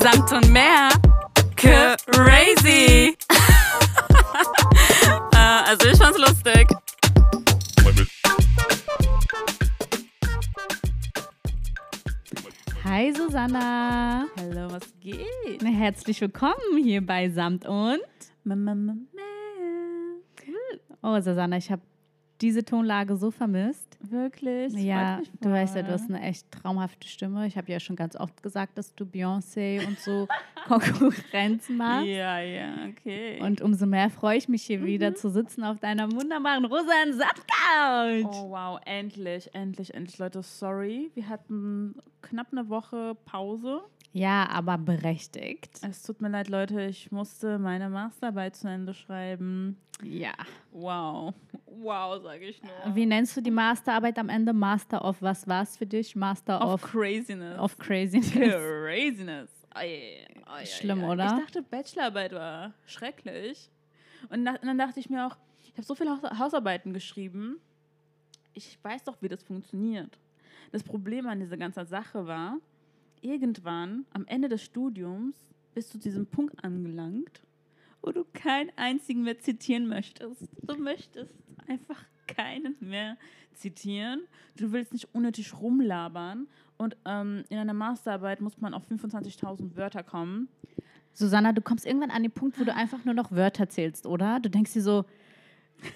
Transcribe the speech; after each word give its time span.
Samt 0.00 0.32
und 0.32 0.50
mehr. 0.52 0.88
Crazy. 1.56 3.16
äh, 5.32 5.36
also 5.36 5.88
ich 5.88 5.98
fand's 5.98 6.18
lustig. 6.18 6.68
Hi 12.84 13.12
Susanna. 13.12 14.26
Hallo, 14.38 14.70
was 14.70 14.94
geht? 15.00 15.62
Herzlich 15.64 16.20
willkommen 16.20 16.76
hier 16.82 17.04
bei 17.04 17.28
Samt 17.30 17.66
und. 17.66 18.00
Oh 21.02 21.20
Susanna, 21.20 21.56
ich 21.56 21.70
habe 21.70 21.82
diese 22.40 22.64
Tonlage 22.64 23.16
so 23.16 23.30
vermisst. 23.30 23.96
Wirklich? 24.00 24.72
Ja, 24.74 25.20
du 25.40 25.50
weißt 25.50 25.74
ja, 25.76 25.82
du 25.82 25.92
hast 25.92 26.08
eine 26.10 26.20
echt 26.22 26.50
traumhafte 26.52 27.08
Stimme. 27.08 27.46
Ich 27.46 27.56
habe 27.56 27.72
ja 27.72 27.80
schon 27.80 27.96
ganz 27.96 28.14
oft 28.16 28.42
gesagt, 28.42 28.76
dass 28.78 28.94
du 28.94 29.04
Beyoncé 29.04 29.86
und 29.86 29.98
so 29.98 30.28
Konkurrenz 30.66 31.68
machst. 31.68 32.06
Ja, 32.06 32.38
ja, 32.40 32.74
okay. 32.90 33.40
Und 33.40 33.60
umso 33.62 33.86
mehr 33.86 34.10
freue 34.10 34.36
ich 34.38 34.48
mich 34.48 34.62
hier 34.64 34.78
Mhm. 34.80 34.86
wieder 34.86 35.14
zu 35.14 35.30
sitzen 35.30 35.64
auf 35.64 35.78
deiner 35.80 36.10
wunderbaren 36.12 36.64
rosanen 36.66 37.14
Sattcouch. 37.14 38.30
Oh 38.42 38.50
wow, 38.50 38.78
endlich, 38.84 39.54
endlich, 39.54 39.94
endlich, 39.94 40.18
Leute. 40.18 40.42
Sorry, 40.42 41.10
wir 41.14 41.28
hatten 41.28 41.94
knapp 42.22 42.48
eine 42.52 42.68
Woche 42.68 43.16
Pause. 43.24 43.80
Ja, 44.12 44.48
aber 44.48 44.78
berechtigt. 44.78 45.78
Es 45.88 46.02
tut 46.02 46.22
mir 46.22 46.28
leid, 46.30 46.48
Leute, 46.48 46.82
ich 46.86 47.12
musste 47.12 47.58
meine 47.58 47.90
Masterarbeit 47.90 48.56
zu 48.56 48.66
Ende 48.68 48.94
schreiben. 48.94 49.76
Ja. 50.02 50.34
Wow, 50.72 51.32
wow, 51.66 52.22
sage 52.22 52.46
ich 52.46 52.62
nur. 52.62 52.94
Wie 52.94 53.06
nennst 53.06 53.36
du 53.36 53.40
die 53.40 53.50
Masterarbeit 53.50 54.18
am 54.18 54.28
Ende? 54.28 54.52
Master 54.52 55.02
of 55.04 55.22
was 55.22 55.46
war's 55.46 55.76
für 55.76 55.86
dich? 55.86 56.14
Master 56.14 56.60
Of 56.60 56.74
of, 56.74 56.90
Craziness. 56.90 57.58
of 57.58 57.78
Craziness. 57.78 58.32
Craziness. 58.32 59.50
Ei, 59.70 60.26
ei, 60.44 60.60
ei, 60.60 60.66
Schlimm, 60.66 61.02
ei. 61.04 61.12
oder? 61.12 61.24
Ich 61.26 61.44
dachte, 61.44 61.62
Bachelorarbeit 61.62 62.32
war 62.32 62.74
schrecklich. 62.86 63.70
Und, 64.28 64.42
nach, 64.42 64.60
und 64.60 64.66
dann 64.66 64.78
dachte 64.78 65.00
ich 65.00 65.08
mir 65.08 65.26
auch, 65.26 65.36
ich 65.64 65.72
habe 65.72 65.82
so 65.82 65.94
viele 65.94 66.10
Haus 66.10 66.38
Hausarbeiten 66.38 66.92
geschrieben. 66.92 67.58
Ich 68.54 68.78
weiß 68.82 69.04
doch, 69.04 69.16
wie 69.20 69.28
das 69.28 69.42
funktioniert. 69.42 70.18
Das 70.72 70.82
Problem 70.82 71.26
an 71.26 71.40
dieser 71.40 71.56
ganzen 71.56 71.86
Sache 71.86 72.26
war, 72.26 72.58
irgendwann 73.20 74.06
am 74.12 74.26
Ende 74.26 74.48
des 74.48 74.62
Studiums 74.62 75.36
bist 75.74 75.94
du 75.94 75.98
zu 75.98 76.08
diesem 76.08 76.26
Punkt 76.26 76.64
angelangt, 76.64 77.42
wo 78.06 78.12
du 78.12 78.24
keinen 78.32 78.70
einzigen 78.76 79.24
mehr 79.24 79.38
zitieren 79.40 79.88
möchtest. 79.88 80.48
Du 80.62 80.76
möchtest 80.76 81.34
einfach 81.66 82.04
keinen 82.28 82.76
mehr 82.80 83.16
zitieren. 83.52 84.20
Du 84.56 84.70
willst 84.72 84.92
nicht 84.92 85.08
unnötig 85.12 85.60
rumlabern. 85.60 86.46
Und 86.76 86.96
ähm, 87.04 87.44
in 87.48 87.58
einer 87.58 87.74
Masterarbeit 87.74 88.40
muss 88.40 88.58
man 88.60 88.74
auf 88.74 88.88
25.000 88.88 89.76
Wörter 89.76 90.04
kommen. 90.04 90.48
Susanna, 91.12 91.52
du 91.52 91.62
kommst 91.62 91.84
irgendwann 91.84 92.10
an 92.10 92.22
den 92.22 92.30
Punkt, 92.30 92.60
wo 92.60 92.64
du 92.64 92.72
einfach 92.72 93.04
nur 93.04 93.14
noch 93.14 93.32
Wörter 93.32 93.68
zählst, 93.68 94.06
oder? 94.06 94.38
Du 94.38 94.50
denkst 94.50 94.74
dir 94.74 94.82
so, 94.82 95.04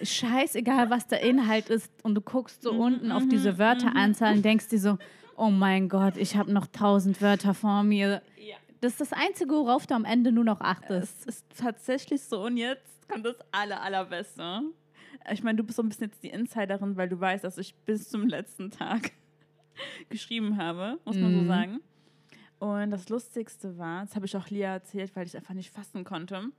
scheißegal, 0.03 0.91
was 0.91 1.07
der 1.07 1.23
Inhalt 1.23 1.69
ist. 1.69 1.93
Und 2.03 2.17
du 2.17 2.23
guckst 2.23 2.63
so 2.63 2.73
unten 2.73 3.13
auf 3.13 3.29
diese 3.29 3.57
Wörteranzahl 3.59 4.35
und 4.35 4.45
denkst 4.45 4.69
dir 4.69 4.81
so, 4.81 4.99
oh 5.37 5.51
mein 5.51 5.89
Gott, 5.89 6.17
ich 6.17 6.37
habe 6.37 6.53
noch 6.53 6.67
tausend 6.67 7.23
Wörter 7.23 7.55
vor 7.55 7.85
mir. 7.85 8.23
Ja. 8.37 8.57
Das 8.81 8.93
ist 8.93 9.01
das 9.01 9.13
Einzige, 9.13 9.53
worauf 9.55 9.87
du 9.87 9.95
am 9.95 10.05
Ende 10.05 10.33
nur 10.33 10.45
noch 10.45 10.61
achtest. 10.61 11.21
Es 11.21 11.27
ist 11.27 11.47
tatsächlich 11.59 12.23
so. 12.23 12.45
Und 12.45 12.57
jetzt 12.57 13.09
kommt 13.09 13.27
das 13.27 13.37
aller, 13.53 13.83
allerbeste. 13.83 14.63
Ich 15.31 15.43
meine, 15.43 15.57
du 15.59 15.65
bist 15.65 15.77
so 15.77 15.83
ein 15.83 15.89
bisschen 15.89 16.09
jetzt 16.09 16.23
die 16.23 16.31
Insiderin, 16.31 16.97
weil 16.97 17.09
du 17.09 17.21
weißt, 17.21 17.45
dass 17.45 17.59
ich 17.59 17.75
bis 17.75 18.09
zum 18.09 18.27
letzten 18.27 18.71
Tag 18.71 19.13
geschrieben 20.09 20.57
habe, 20.57 20.99
muss 21.05 21.17
man 21.19 21.35
so 21.35 21.43
Mhm. 21.43 21.47
sagen. 21.47 21.81
Und 22.59 22.91
das 22.91 23.09
Lustigste 23.09 23.77
war, 23.79 24.05
das 24.05 24.15
habe 24.17 24.27
ich 24.27 24.37
auch 24.37 24.49
Lia 24.49 24.73
erzählt, 24.75 25.15
weil 25.17 25.27
ich 25.27 25.37
einfach 25.37 25.55
nicht 25.55 25.73
fassen 25.73 26.05
konnte. 26.05 26.51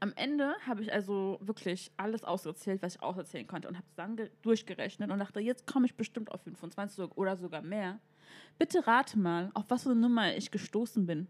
Am 0.00 0.12
Ende 0.16 0.54
habe 0.66 0.82
ich 0.82 0.92
also 0.92 1.38
wirklich 1.40 1.90
alles 1.96 2.24
ausgezählt, 2.24 2.82
was 2.82 2.96
ich 2.96 3.02
auserzählen 3.02 3.46
konnte 3.46 3.68
und 3.68 3.76
habe 3.76 3.86
es 3.88 3.94
dann 3.94 4.16
ge- 4.16 4.30
durchgerechnet 4.42 5.10
und 5.10 5.18
dachte, 5.18 5.40
jetzt 5.40 5.66
komme 5.66 5.86
ich 5.86 5.94
bestimmt 5.94 6.32
auf 6.32 6.42
25 6.42 6.96
so- 6.96 7.10
oder 7.14 7.36
sogar 7.36 7.62
mehr. 7.62 8.00
Bitte 8.58 8.86
rate 8.86 9.18
mal, 9.18 9.50
auf 9.54 9.64
was 9.68 9.82
für 9.82 9.90
eine 9.90 10.00
Nummer 10.00 10.34
ich 10.36 10.50
gestoßen 10.50 11.06
bin. 11.06 11.26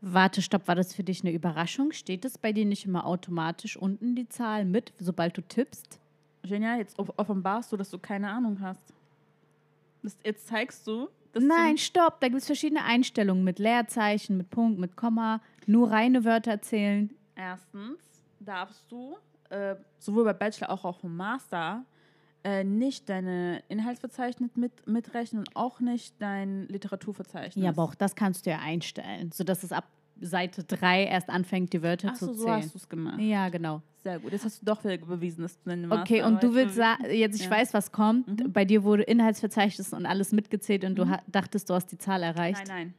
Warte, 0.00 0.42
stopp, 0.42 0.68
war 0.68 0.76
das 0.76 0.94
für 0.94 1.02
dich 1.02 1.22
eine 1.24 1.32
Überraschung? 1.32 1.90
Steht 1.92 2.24
es 2.24 2.38
bei 2.38 2.52
dir 2.52 2.64
nicht 2.64 2.84
immer 2.86 3.04
automatisch 3.04 3.76
unten 3.76 4.14
die 4.14 4.28
Zahl 4.28 4.64
mit, 4.64 4.92
sobald 4.98 5.36
du 5.36 5.42
tippst? 5.42 5.98
Genial, 6.44 6.78
jetzt 6.78 6.98
off- 6.98 7.12
offenbarst 7.16 7.72
du, 7.72 7.76
dass 7.76 7.90
du 7.90 7.98
keine 7.98 8.30
Ahnung 8.30 8.60
hast. 8.60 8.94
Das, 10.04 10.16
jetzt 10.24 10.46
zeigst 10.46 10.86
du, 10.86 11.08
dass 11.32 11.42
Nein, 11.42 11.74
du... 11.74 11.78
stopp, 11.78 12.20
da 12.20 12.28
gibt 12.28 12.40
es 12.40 12.46
verschiedene 12.46 12.84
Einstellungen 12.84 13.42
mit 13.42 13.58
Leerzeichen, 13.58 14.36
mit 14.36 14.50
Punkt, 14.50 14.78
mit 14.78 14.94
Komma, 14.96 15.40
nur 15.66 15.90
reine 15.90 16.24
Wörter 16.24 16.62
zählen. 16.62 17.12
Erstens 17.34 17.98
darfst 18.38 18.84
du 18.90 19.16
äh, 19.50 19.74
sowohl 19.98 20.24
bei 20.24 20.32
Bachelor 20.32 20.70
auch 20.70 20.84
auch 20.84 21.02
im 21.02 21.16
Master 21.16 21.84
äh, 22.48 22.64
nicht 22.64 23.08
deine 23.08 23.62
Inhaltsverzeichnis 23.68 24.56
mit, 24.56 24.86
mitrechnen 24.86 25.40
und 25.40 25.56
auch 25.56 25.80
nicht 25.80 26.14
dein 26.20 26.66
Literaturverzeichnis. 26.68 27.62
Ja, 27.62 27.70
aber 27.70 27.82
auch 27.82 27.94
das 27.94 28.14
kannst 28.14 28.46
du 28.46 28.50
ja 28.50 28.58
einstellen, 28.58 29.30
sodass 29.32 29.62
es 29.62 29.72
ab 29.72 29.84
Seite 30.20 30.64
3 30.64 31.04
erst 31.04 31.28
anfängt, 31.30 31.72
die 31.72 31.82
Wörter 31.82 32.10
Ach 32.12 32.16
zu 32.18 32.26
so, 32.26 32.32
so 32.32 32.44
zählen. 32.44 32.56
hast 32.56 32.74
du 32.74 32.78
es 32.78 32.88
gemacht. 32.88 33.20
ja, 33.20 33.48
genau. 33.50 33.82
Sehr 34.02 34.18
gut. 34.20 34.32
Jetzt 34.32 34.44
hast 34.44 34.62
du 34.62 34.66
doch 34.66 34.82
wieder 34.84 34.96
bewiesen, 34.98 35.42
dass 35.42 35.60
du 35.60 35.68
deine 35.70 35.90
Okay, 35.92 36.22
und 36.22 36.42
du 36.42 36.54
willst 36.54 36.76
sagen, 36.76 37.04
jetzt 37.10 37.36
ich 37.36 37.42
Ja. 37.42 37.48
Mhm. 37.48 37.54
weiß, 37.54 37.74
was 37.74 37.92
kommt. 37.92 38.52
Bei 38.52 38.64
dir 38.64 38.82
wurde 38.84 39.02
Inhaltsverzeichnis 39.04 39.92
und 39.92 40.06
alles 40.06 40.32
mitgezählt 40.32 40.84
und 40.84 40.96
du 40.96 41.08
ha- 41.08 41.22
dachtest, 41.26 41.68
du 41.70 41.74
hast 41.74 41.90
die 41.92 41.98
Zahl 41.98 42.22
erreicht. 42.22 42.66
Nein, 42.68 42.76
nein. 42.86 42.94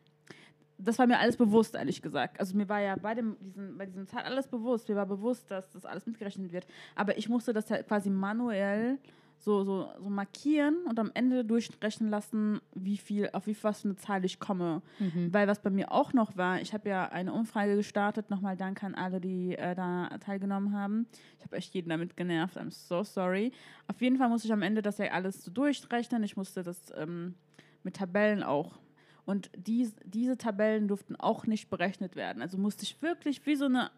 Das 0.77 0.97
war 0.97 1.07
mir 1.07 1.19
alles 1.19 1.35
bewusst, 1.35 1.75
ehrlich 1.75 2.01
gesagt. 2.01 2.39
Also 2.39 2.55
mir 2.55 2.69
war 2.69 2.79
ja 2.79 2.95
bei, 2.95 3.13
dem, 3.13 3.35
diesen, 3.41 3.77
bei 3.77 3.85
diesem 3.85 4.07
Zahl 4.07 4.23
alles 4.23 4.47
bewusst. 4.47 4.87
Mir 4.87 4.95
war 4.95 5.05
bewusst, 5.05 5.51
dass 5.51 5.69
das 5.71 5.85
alles 5.85 6.05
mitgerechnet 6.05 6.53
wird. 6.53 6.65
Aber 6.95 7.17
ich 7.17 7.27
musste 7.27 7.51
das 7.51 7.69
halt 7.69 7.85
quasi 7.87 8.09
manuell 8.09 8.97
so, 9.39 9.63
so, 9.63 9.89
so 9.97 10.09
markieren 10.09 10.77
und 10.87 10.99
am 10.99 11.11
Ende 11.13 11.45
durchrechnen 11.45 12.09
lassen, 12.09 12.59
wie 12.75 12.97
viel, 12.97 13.29
auf 13.31 13.47
wie 13.47 13.55
was 13.61 13.81
für 13.81 13.87
eine 13.87 13.95
Zahl 13.95 14.25
ich 14.25 14.39
komme. 14.39 14.81
Mhm. 14.99 15.33
Weil 15.33 15.47
was 15.47 15.61
bei 15.61 15.69
mir 15.69 15.91
auch 15.91 16.11
noch 16.13 16.35
war, 16.35 16.61
ich 16.61 16.73
habe 16.73 16.89
ja 16.89 17.05
eine 17.09 17.31
Umfrage 17.31 17.77
gestartet. 17.77 18.29
Nochmal 18.29 18.57
Dank 18.57 18.83
an 18.83 18.95
alle, 18.95 19.21
die 19.21 19.55
äh, 19.55 19.75
da 19.75 20.09
teilgenommen 20.19 20.73
haben. 20.73 21.07
Ich 21.37 21.45
habe 21.45 21.55
echt 21.55 21.73
jeden 21.73 21.89
damit 21.89 22.17
genervt. 22.17 22.57
I'm 22.57 22.71
so 22.71 23.03
sorry. 23.03 23.53
Auf 23.87 24.01
jeden 24.01 24.17
Fall 24.17 24.27
musste 24.27 24.47
ich 24.47 24.53
am 24.53 24.61
Ende 24.61 24.81
das 24.81 24.97
ja 24.97 25.05
alles 25.11 25.43
so 25.43 25.51
durchrechnen. 25.51 26.21
Ich 26.23 26.35
musste 26.35 26.61
das 26.61 26.93
ähm, 26.97 27.35
mit 27.83 27.95
Tabellen 27.95 28.43
auch. 28.43 28.77
Und 29.25 29.51
dies, 29.55 29.95
diese 30.03 30.37
Tabellen 30.37 30.87
durften 30.87 31.15
auch 31.15 31.45
nicht 31.45 31.69
berechnet 31.69 32.15
werden. 32.15 32.41
Also 32.41 32.57
musste 32.57 32.83
ich 32.83 33.01
wirklich 33.01 33.45
wie 33.45 33.55
so 33.55 33.65
eine 33.65 33.91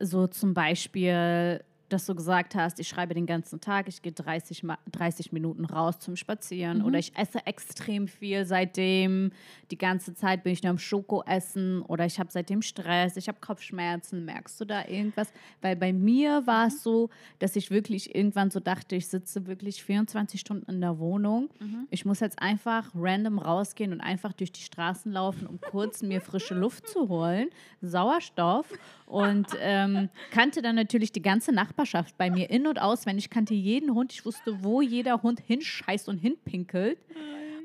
so 0.00 0.26
zum 0.26 0.54
Beispiel 0.54 1.60
dass 1.88 2.06
du 2.06 2.14
gesagt 2.14 2.54
hast, 2.54 2.80
ich 2.80 2.88
schreibe 2.88 3.14
den 3.14 3.26
ganzen 3.26 3.60
Tag, 3.60 3.88
ich 3.88 4.02
gehe 4.02 4.12
30, 4.12 4.62
30 4.90 5.32
Minuten 5.32 5.64
raus 5.64 5.98
zum 6.00 6.16
Spazieren 6.16 6.78
Mhm. 6.78 6.84
oder 6.84 6.98
ich 6.98 7.16
esse 7.16 7.46
extrem 7.46 8.08
viel 8.08 8.44
seitdem, 8.44 9.30
die 9.70 9.78
ganze 9.78 10.14
Zeit 10.14 10.42
bin 10.42 10.52
ich 10.52 10.62
nur 10.62 10.70
am 10.70 10.78
Schoko 10.78 11.22
essen 11.24 11.82
oder 11.82 12.04
ich 12.06 12.18
habe 12.18 12.30
seitdem 12.32 12.62
Stress, 12.62 13.16
ich 13.16 13.28
habe 13.28 13.38
Kopfschmerzen, 13.40 14.24
merkst 14.24 14.60
du 14.60 14.64
da 14.64 14.86
irgendwas? 14.86 15.32
Weil 15.60 15.76
bei 15.76 15.92
mir 15.92 16.46
war 16.46 16.62
Mhm. 16.66 16.68
es 16.72 16.82
so, 16.82 17.10
dass 17.38 17.54
ich 17.56 17.70
wirklich 17.70 18.14
irgendwann 18.14 18.50
so 18.50 18.58
dachte, 18.60 18.96
ich 18.96 19.06
sitze 19.06 19.46
wirklich 19.46 19.82
24 19.84 20.40
Stunden 20.40 20.70
in 20.70 20.80
der 20.80 20.98
Wohnung, 20.98 21.50
Mhm. 21.60 21.86
ich 21.90 22.04
muss 22.04 22.20
jetzt 22.20 22.40
einfach 22.42 22.90
random 22.94 23.38
rausgehen 23.38 23.92
und 23.92 24.00
einfach 24.00 24.32
durch 24.32 24.50
die 24.52 24.62
Straßen 24.62 25.12
laufen, 25.12 25.46
um 25.46 25.60
kurz 25.60 26.02
mir 26.02 26.20
frische 26.20 26.54
Luft 26.54 26.88
zu 26.88 27.08
holen, 27.08 27.48
Sauerstoff 27.80 28.66
und 29.06 29.46
ähm, 29.58 30.08
kannte 30.30 30.62
dann 30.62 30.74
natürlich 30.74 31.12
die 31.12 31.22
ganze 31.22 31.52
Nachbarschaft 31.80 32.16
bei 32.16 32.30
mir 32.30 32.48
in- 32.50 32.66
und 32.66 32.80
auswendig, 32.80 33.28
kannte 33.30 33.54
jeden 33.54 33.94
Hund, 33.94 34.12
ich 34.12 34.24
wusste, 34.24 34.62
wo 34.64 34.80
jeder 34.80 35.22
Hund 35.22 35.40
hinscheißt 35.46 36.08
und 36.08 36.18
hinpinkelt 36.18 36.98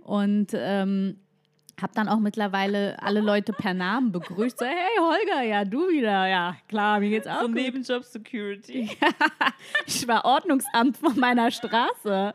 und 0.04 0.48
ähm, 0.54 1.18
habe 1.82 1.94
dann 1.96 2.10
auch 2.10 2.20
mittlerweile 2.20 3.02
alle 3.02 3.22
Leute 3.22 3.54
per 3.54 3.74
Namen 3.74 4.12
begrüßt, 4.12 4.60
so, 4.60 4.66
hey 4.66 4.98
Holger, 5.00 5.42
ja 5.44 5.64
du 5.66 5.88
wieder, 5.90 6.28
ja 6.28 6.56
klar, 6.68 7.00
mir 7.00 7.10
geht's 7.10 7.26
auch 7.28 7.42
So 7.42 7.48
gut. 7.48 7.56
Nebenjob 7.56 8.04
Security. 8.04 8.90
Ich 9.86 10.08
war 10.08 10.26
Ordnungsamt 10.26 10.98
von 10.98 11.18
meiner 11.20 11.52
Straße. 11.52 12.34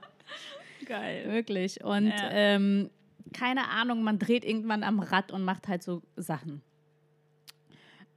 Geil. 0.86 1.24
Wirklich. 1.32 1.82
Und 1.84 2.06
Ja. 2.08 2.30
ähm, 2.30 2.90
keine 3.32 3.68
Ahnung, 3.68 4.02
man 4.04 4.18
dreht 4.20 4.44
irgendwann 4.44 4.84
am 4.84 5.00
Rad 5.00 5.32
und 5.32 5.42
macht 5.42 5.66
halt 5.68 5.82
so 5.82 6.02
Sachen. 6.16 6.62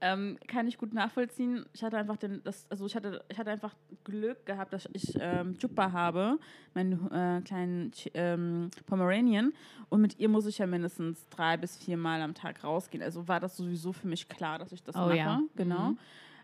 Ähm, 0.01 0.37
kann 0.47 0.67
ich 0.67 0.77
gut 0.77 0.93
nachvollziehen. 0.93 1.65
Ich 1.73 1.83
hatte 1.83 1.97
einfach 1.97 2.15
den, 2.15 2.41
das, 2.43 2.65
also 2.69 2.85
ich 2.85 2.95
hatte, 2.95 3.23
ich 3.27 3.37
hatte 3.37 3.51
einfach 3.51 3.75
Glück 4.05 4.45
gehabt, 4.45 4.71
dass 4.71 4.87
ich 4.93 5.17
ähm, 5.19 5.57
Juppa 5.59 5.91
habe, 5.91 6.39
meinen 6.73 7.11
äh, 7.11 7.41
kleinen 7.41 7.91
ähm, 8.13 8.71
Pomeranian. 8.85 9.51
Und 9.89 10.01
mit 10.01 10.17
ihr 10.17 10.29
muss 10.29 10.45
ich 10.45 10.57
ja 10.59 10.67
mindestens 10.67 11.27
drei 11.29 11.57
bis 11.57 11.75
vier 11.77 11.97
Mal 11.97 12.21
am 12.21 12.33
Tag 12.33 12.63
rausgehen. 12.63 13.03
Also 13.03 13.27
war 13.27 13.41
das 13.41 13.57
sowieso 13.57 13.91
für 13.91 14.07
mich 14.07 14.29
klar, 14.29 14.57
dass 14.57 14.71
ich 14.71 14.81
das 14.83 14.95
Oh 14.95 14.99
mache. 14.99 15.17
ja. 15.17 15.41
Genau. 15.55 15.89
Mhm. 15.89 15.99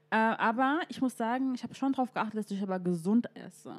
Äh, 0.10 0.16
aber 0.18 0.80
ich 0.90 1.02
muss 1.02 1.16
sagen, 1.16 1.56
ich 1.56 1.64
habe 1.64 1.74
schon 1.76 1.94
darauf 1.94 2.12
geachtet, 2.14 2.38
dass 2.38 2.52
ich 2.52 2.62
aber 2.62 2.80
gesund 2.80 3.30
esse. 3.36 3.74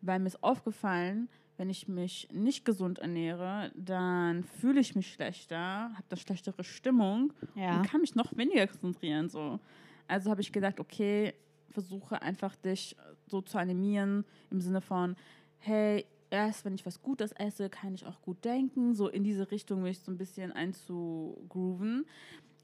Weil 0.00 0.18
mir 0.18 0.26
ist 0.26 0.42
aufgefallen, 0.42 1.28
wenn 1.60 1.68
ich 1.68 1.88
mich 1.88 2.26
nicht 2.32 2.64
gesund 2.64 3.00
ernähre, 3.00 3.70
dann 3.76 4.44
fühle 4.44 4.80
ich 4.80 4.96
mich 4.96 5.12
schlechter, 5.12 5.58
habe 5.92 6.04
eine 6.08 6.18
schlechtere 6.18 6.64
Stimmung 6.64 7.34
Ja. 7.54 7.76
und 7.76 7.82
kann 7.86 8.00
mich 8.00 8.14
noch 8.14 8.34
weniger 8.34 8.66
konzentrieren. 8.66 9.28
So. 9.28 9.60
Also 10.08 10.30
habe 10.30 10.40
ich 10.40 10.52
gedacht, 10.52 10.80
okay, 10.80 11.34
versuche 11.68 12.22
einfach 12.22 12.56
dich 12.56 12.96
so 13.26 13.42
zu 13.42 13.58
animieren 13.58 14.24
im 14.50 14.62
Sinne 14.62 14.80
von, 14.80 15.16
hey, 15.58 16.06
erst 16.30 16.64
wenn 16.64 16.74
ich 16.74 16.86
was 16.86 17.02
Gutes 17.02 17.32
esse, 17.32 17.68
kann 17.68 17.94
ich 17.94 18.06
auch 18.06 18.22
gut 18.22 18.42
denken. 18.42 18.94
So 18.94 19.08
in 19.08 19.22
diese 19.22 19.50
Richtung 19.50 19.82
mich 19.82 19.98
so 19.98 20.10
ein 20.10 20.16
bisschen 20.16 20.52
einzugrooven. 20.52 22.06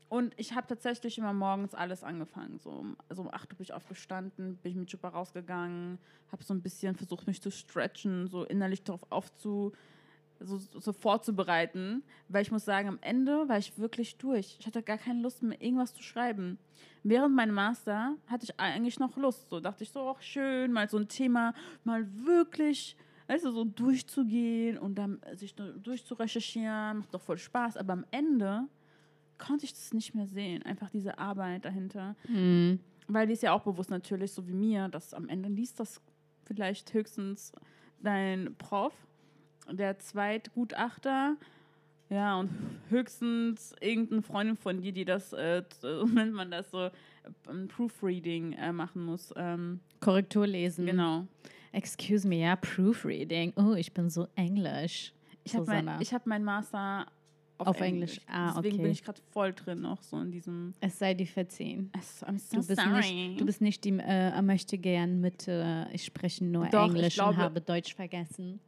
Und 0.08 0.34
ich 0.36 0.54
habe 0.54 0.66
tatsächlich 0.68 1.18
immer 1.18 1.32
morgens 1.32 1.74
alles 1.74 2.04
angefangen. 2.04 2.58
So, 2.58 2.70
um- 2.70 2.96
also 3.08 3.22
um 3.22 3.28
8 3.32 3.52
Uhr 3.52 3.56
bin 3.58 3.64
ich 3.64 3.72
aufgestanden, 3.72 4.56
bin 4.58 4.72
ich 4.72 4.76
mit 4.78 4.90
Juppa 4.90 5.08
rausgegangen, 5.08 5.98
habe 6.30 6.44
so 6.44 6.54
ein 6.54 6.62
bisschen 6.62 6.94
versucht, 6.94 7.26
mich 7.26 7.42
zu 7.42 7.50
stretchen, 7.50 8.28
so 8.28 8.44
innerlich 8.44 8.84
darauf 8.84 9.04
aufzu, 9.10 9.72
so, 10.38 10.58
so 10.58 10.92
vorzubereiten. 10.92 12.04
Weil 12.28 12.42
ich 12.42 12.52
muss 12.52 12.64
sagen, 12.64 12.88
am 12.88 12.98
Ende 13.00 13.48
war 13.48 13.58
ich 13.58 13.78
wirklich 13.78 14.16
durch. 14.16 14.56
Ich 14.60 14.66
hatte 14.66 14.82
gar 14.82 14.98
keine 14.98 15.22
Lust 15.22 15.42
mehr, 15.42 15.60
irgendwas 15.60 15.92
zu 15.94 16.02
schreiben. 16.02 16.58
Während 17.02 17.34
meinem 17.34 17.54
Master 17.54 18.14
hatte 18.26 18.44
ich 18.44 18.60
eigentlich 18.60 19.00
noch 19.00 19.16
Lust. 19.16 19.48
So 19.48 19.58
dachte 19.60 19.82
ich 19.82 19.90
so, 19.90 20.00
auch 20.00 20.20
schön, 20.20 20.72
mal 20.72 20.88
so 20.88 20.98
ein 20.98 21.08
Thema 21.08 21.52
mal 21.84 22.06
wirklich, 22.24 22.96
weißt 23.26 23.42
so 23.44 23.64
durchzugehen 23.64 24.78
und 24.78 24.94
dann 24.96 25.20
sich 25.34 25.54
durchzurecherchieren. 25.54 26.98
Macht 26.98 27.12
doch 27.14 27.20
voll 27.20 27.38
Spaß. 27.38 27.76
Aber 27.76 27.94
am 27.94 28.04
Ende 28.12 28.68
konnte 29.38 29.64
ich 29.64 29.72
das 29.72 29.92
nicht 29.92 30.14
mehr 30.14 30.26
sehen. 30.26 30.62
Einfach 30.62 30.90
diese 30.90 31.18
Arbeit 31.18 31.64
dahinter. 31.64 32.16
Mhm. 32.28 32.80
Weil 33.08 33.26
die 33.26 33.34
ist 33.34 33.42
ja 33.42 33.52
auch 33.52 33.62
bewusst 33.62 33.90
natürlich, 33.90 34.32
so 34.32 34.46
wie 34.48 34.52
mir, 34.52 34.88
dass 34.88 35.14
am 35.14 35.28
Ende 35.28 35.48
liest 35.48 35.78
das 35.78 36.00
vielleicht 36.44 36.92
höchstens 36.92 37.52
dein 38.00 38.54
Prof, 38.56 38.92
der 39.70 39.98
Zweitgutachter, 39.98 41.36
ja, 42.08 42.38
und 42.38 42.50
höchstens 42.88 43.74
irgendeine 43.80 44.22
Freundin 44.22 44.56
von 44.56 44.80
dir, 44.80 44.92
die 44.92 45.04
das, 45.04 45.32
äh, 45.32 45.62
nennt 46.06 46.34
man 46.34 46.50
das 46.50 46.70
so, 46.70 46.90
ein 47.48 47.66
Proofreading 47.68 48.52
äh, 48.52 48.72
machen 48.72 49.04
muss. 49.04 49.32
Ähm, 49.36 49.80
Korrektur 50.00 50.46
lesen. 50.46 50.86
genau. 50.86 51.26
Excuse 51.72 52.26
me, 52.26 52.36
ja, 52.36 52.56
Proofreading. 52.56 53.52
Oh, 53.56 53.74
ich 53.74 53.92
bin 53.92 54.08
so 54.08 54.28
englisch. 54.36 55.12
Ich 55.44 55.54
habe 55.54 55.66
mein, 55.66 56.00
ich 56.00 56.14
hab 56.14 56.26
meinen 56.26 56.44
Master 56.44 57.06
auf, 57.58 57.68
Auf 57.68 57.80
Englisch. 57.80 58.20
Ah, 58.26 58.52
Deswegen 58.54 58.74
okay. 58.76 58.82
bin 58.82 58.92
ich 58.92 59.02
gerade 59.02 59.20
voll 59.30 59.52
drin 59.52 59.80
noch 59.80 60.02
so 60.02 60.18
in 60.20 60.30
diesem. 60.30 60.74
Es 60.80 60.98
sei 60.98 61.14
dir 61.14 61.26
verziehen. 61.26 61.90
I'm 61.94 62.38
so 62.38 62.60
Du 62.60 62.66
bist, 62.66 62.80
sorry. 62.80 63.12
nicht, 63.12 63.40
du 63.40 63.46
bist 63.46 63.60
nicht 63.62 63.84
die 63.84 63.98
äh, 63.98 64.42
möchte 64.42 64.76
gern 64.78 65.20
mit, 65.20 65.48
äh, 65.48 65.90
ich 65.92 66.04
spreche 66.04 66.44
nur 66.44 66.66
Doch, 66.68 66.86
Englisch 66.88 67.18
und 67.18 67.24
glaube- 67.24 67.36
habe 67.38 67.60
Deutsch 67.60 67.94
vergessen. 67.94 68.60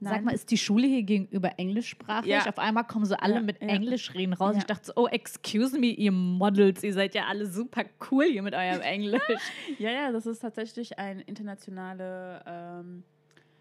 Sag 0.00 0.12
Nein. 0.16 0.24
mal, 0.24 0.34
ist 0.34 0.50
die 0.50 0.58
Schule 0.58 0.86
hier 0.86 1.02
gegenüber 1.02 1.52
englischsprachig? 1.58 2.28
Ja. 2.30 2.46
Auf 2.46 2.58
einmal 2.58 2.84
kommen 2.84 3.06
so 3.06 3.14
alle 3.14 3.36
Ja, 3.36 3.40
mit 3.40 3.62
ja. 3.62 3.68
Englisch 3.68 4.12
reden 4.12 4.34
raus. 4.34 4.52
Ja. 4.54 4.58
Ich 4.58 4.64
dachte 4.66 4.86
so, 4.86 4.92
oh, 4.96 5.06
excuse 5.06 5.78
me, 5.78 5.86
ihr 5.86 6.12
Models, 6.12 6.82
ihr 6.82 6.92
seid 6.92 7.14
ja 7.14 7.24
alle 7.26 7.46
super 7.46 7.84
cool 8.10 8.24
hier 8.26 8.42
mit 8.42 8.54
eurem 8.54 8.80
Englisch. 8.82 9.22
Ja, 9.78 9.90
ja, 9.90 10.12
das 10.12 10.26
ist 10.26 10.40
tatsächlich 10.40 10.98
ein 10.98 11.20
internationale, 11.20 12.42
ähm, 12.46 13.02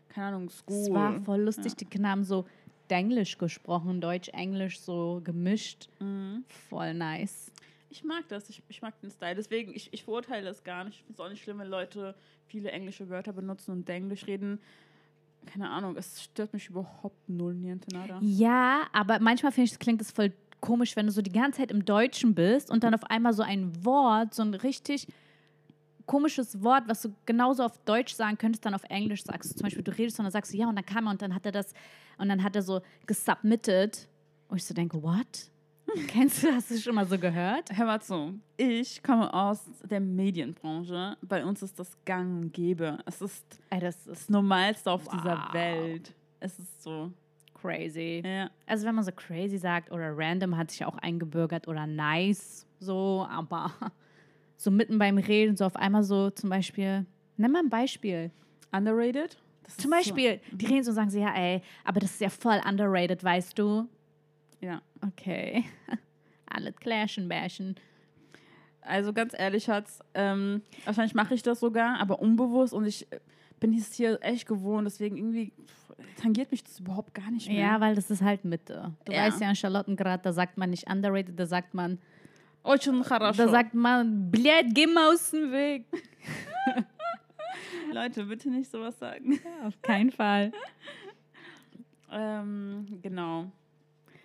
keine 0.10 0.28
Ahnung, 0.28 0.50
School. 0.50 0.76
Es 0.82 0.92
war 0.94 1.22
voll 1.22 1.42
lustig, 1.42 1.76
die 1.76 1.86
Kinder 1.86 2.10
haben 2.10 2.24
so 2.24 2.46
Denglisch 2.90 3.38
gesprochen, 3.38 4.02
Deutsch, 4.02 4.30
Englisch 4.30 4.80
so 4.80 5.22
gemischt. 5.24 5.90
Mhm. 6.00 6.44
Voll 6.70 6.94
nice. 6.94 7.52
Ich 7.90 8.04
mag 8.04 8.28
das, 8.28 8.50
ich, 8.50 8.64
ich 8.70 8.82
mag 8.82 9.00
den 9.02 9.12
Style. 9.12 9.36
Deswegen, 9.36 9.74
ich, 9.76 9.94
ich 9.94 10.04
verurteile 10.04 10.46
das 10.46 10.64
gar 10.64 10.84
nicht. 10.84 10.96
Ich 10.96 11.04
finde 11.04 11.14
es 11.14 11.20
auch 11.20 11.30
nicht 11.30 11.44
schlimm, 11.44 11.60
wenn 11.60 11.68
Leute 11.68 12.16
viele 12.48 12.72
englische 12.72 13.10
Wörter 13.10 13.34
benutzen 13.34 13.72
und 13.72 13.90
Englisch 13.90 14.26
reden. 14.26 14.60
Keine 15.46 15.70
Ahnung, 15.70 15.96
es 15.98 16.24
stört 16.24 16.54
mich 16.54 16.70
überhaupt 16.70 17.30
null, 17.30 17.54
niente 17.54 17.94
nada. 17.94 18.20
Ja, 18.22 18.88
aber 18.94 19.20
manchmal 19.20 19.52
finde 19.52 19.66
ich, 19.66 19.74
es 19.74 19.80
klingt 19.80 20.02
es 20.02 20.12
voll 20.12 20.32
komisch, 20.60 20.96
wenn 20.96 21.06
du 21.06 21.12
so 21.12 21.22
die 21.22 21.32
ganze 21.32 21.60
Zeit 21.60 21.72
im 21.72 21.86
Deutschen 21.86 22.34
bist 22.34 22.72
und 22.72 22.84
dann 22.84 22.96
auf 22.96 23.04
einmal 23.12 23.34
so 23.34 23.44
ein 23.44 23.86
Wort, 23.86 24.34
so 24.34 24.42
ein 24.42 24.54
richtig 24.54 25.08
komisches 26.06 26.62
Wort, 26.64 26.84
was 26.88 27.02
du 27.02 27.14
genauso 27.26 27.64
auf 27.64 27.78
Deutsch 27.86 28.14
sagen 28.14 28.38
könntest, 28.38 28.66
dann 28.66 28.74
auf 28.74 28.84
Englisch 28.90 29.24
sagst. 29.24 29.58
Zum 29.58 29.64
Beispiel, 29.64 29.84
du 29.84 29.92
redest 29.98 30.20
und 30.20 30.26
dann 30.26 30.32
sagst 30.32 30.54
du 30.54 30.58
ja 30.58 30.68
und 30.68 30.76
dann 30.76 30.86
kam 30.86 31.08
er 31.08 31.12
und 31.12 31.22
dann 31.22 31.34
hat 31.34 31.46
er 31.46 31.52
das 31.52 31.74
und 32.18 32.30
dann 32.30 32.44
hat 32.44 32.56
er 32.56 32.62
so 32.62 32.82
gesubmitted. 33.06 34.08
Und 34.50 34.58
ich 34.58 34.66
so 34.66 34.74
denke, 34.74 35.02
what? 35.02 35.50
Kennst 36.08 36.44
du, 36.44 36.52
hast 36.54 36.72
du 36.72 36.78
schon 36.78 36.96
mal 36.96 37.06
so 37.06 37.18
gehört? 37.18 37.70
Hör 37.76 37.86
mal 37.86 38.02
zu. 38.02 38.40
Ich 38.58 39.02
komme 39.04 39.34
aus 39.34 39.64
der 39.84 40.00
Medienbranche. 40.00 41.18
Bei 41.22 41.44
uns 41.46 41.62
ist 41.62 41.78
das 41.80 41.98
gang 42.06 42.44
und 42.44 42.54
gäbe. 42.54 43.00
Es 43.06 43.22
ist 43.22 43.44
Ey, 43.70 43.80
das 43.80 43.96
ist 43.98 44.08
das 44.08 44.30
Normalste 44.30 44.92
auf 44.92 45.04
dieser 45.08 45.38
Wow. 45.48 45.54
Welt. 45.54 46.14
Es 46.40 46.58
ist 46.60 46.84
so. 46.84 47.12
crazy. 47.54 48.22
Ja. 48.26 48.50
Also 48.66 48.86
wenn 48.86 48.96
man 48.96 49.04
so 49.04 49.12
crazy 49.12 49.58
sagt 49.58 49.92
oder 49.92 50.12
random 50.18 50.58
hat 50.58 50.72
sich 50.72 50.84
auch 50.86 50.98
eingebürgert 50.98 51.68
oder 51.68 51.86
nice, 51.88 52.66
so, 52.80 53.26
aber 53.30 53.72
so 54.64 54.72
mitten 54.72 54.98
beim 54.98 55.18
Reden, 55.18 55.56
so 55.58 55.66
auf 55.66 55.76
einmal 55.76 56.04
so 56.04 56.30
zum 56.30 56.50
Beispiel, 56.50 57.06
nenn 57.38 57.52
mal 57.52 57.60
ein 57.60 57.70
Beispiel. 57.70 58.32
Underrated? 58.72 59.38
Das 59.64 59.78
Zum 59.78 59.94
ist 59.94 60.06
so- 60.06 60.14
Beispiel, 60.14 60.42
die 60.52 60.66
reden 60.66 60.84
so 60.84 60.92
und 60.92 60.96
sagen 60.96 61.10
sie, 61.10 61.20
ja 61.22 61.34
ey, 61.36 61.62
aber 61.84 62.00
das 62.00 62.12
ist 62.12 62.22
ja 62.22 62.30
voll 62.30 62.60
underrated, 62.68 63.24
weißt 63.24 63.58
du? 63.58 63.88
Ja. 64.62 64.82
Okay. 65.02 65.64
Alles 66.48 66.76
clashen, 66.78 67.28
bashen. 67.30 67.76
Also 68.82 69.14
ganz 69.14 69.34
ehrlich, 69.38 69.64
Schatz, 69.64 70.00
ähm, 70.14 70.62
wahrscheinlich 70.84 71.14
mache 71.16 71.34
ich 71.34 71.42
das 71.44 71.60
sogar, 71.62 72.00
aber 72.02 72.20
unbewusst 72.22 72.74
und 72.74 72.86
ich 72.86 73.10
äh, 73.14 73.20
bin 73.60 73.74
es 73.74 73.94
hier 73.94 74.20
echt 74.22 74.46
gewohnt, 74.48 74.86
deswegen 74.86 75.16
irgendwie 75.18 75.54
tangiert 76.22 76.52
mich 76.52 76.64
das 76.64 76.80
überhaupt 76.82 77.14
gar 77.14 77.32
nicht 77.32 77.48
mehr. 77.48 77.60
Ja, 77.62 77.80
weil 77.80 77.96
das 77.96 78.12
ist 78.12 78.22
halt 78.22 78.44
Mitte. 78.44 78.94
Du 79.06 79.14
Ja. 79.14 79.26
weißt 79.26 79.40
ja, 79.40 79.50
in 79.50 79.56
Charlottengrad, 79.56 80.26
da 80.26 80.34
sagt 80.34 80.58
man 80.58 80.70
nicht 80.70 80.90
underrated, 80.90 81.40
da 81.40 81.46
sagt 81.46 81.74
man, 81.74 81.98
Очень 82.63 83.03
da 83.03 83.09
хорошо. 83.09 83.49
sagt 83.49 83.75
man, 83.75 84.31
blöd, 84.31 84.75
geh 84.75 84.87
mal 84.87 85.13
aus 85.13 85.31
dem 85.31 85.51
Weg. 85.53 85.87
Leute, 87.93 88.25
bitte 88.25 88.51
nicht 88.51 88.71
sowas 88.71 88.99
sagen. 88.99 89.41
Auf 89.65 89.81
keinen 89.83 90.11
Fall. 90.11 90.53
ähm, 92.13 92.99
genau. 93.03 93.51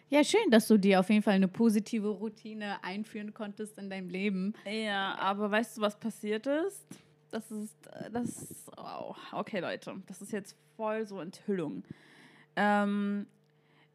Ja, 0.10 0.24
schön, 0.24 0.52
dass 0.52 0.68
du 0.68 0.78
dir 0.78 1.00
auf 1.00 1.10
jeden 1.10 1.24
Fall 1.24 1.34
eine 1.34 1.48
positive 1.48 2.08
Routine 2.10 2.84
einführen 2.84 3.34
konntest 3.34 3.78
in 3.80 3.90
deinem 3.90 4.10
Leben. 4.10 4.54
Ja, 4.70 5.16
aber 5.16 5.50
weißt 5.50 5.78
du, 5.78 5.82
was 5.82 6.00
passiert 6.00 6.46
ist? 6.46 6.86
Das 7.32 7.50
ist, 7.50 7.88
äh, 7.88 8.12
das 8.12 8.28
ist, 8.52 8.68
wow. 8.78 9.18
okay, 9.32 9.60
Leute, 9.60 9.96
das 10.06 10.22
ist 10.22 10.32
jetzt 10.32 10.56
voll 10.76 11.08
so 11.08 11.20
Enthüllung. 11.20 11.84
Ähm, 12.56 13.26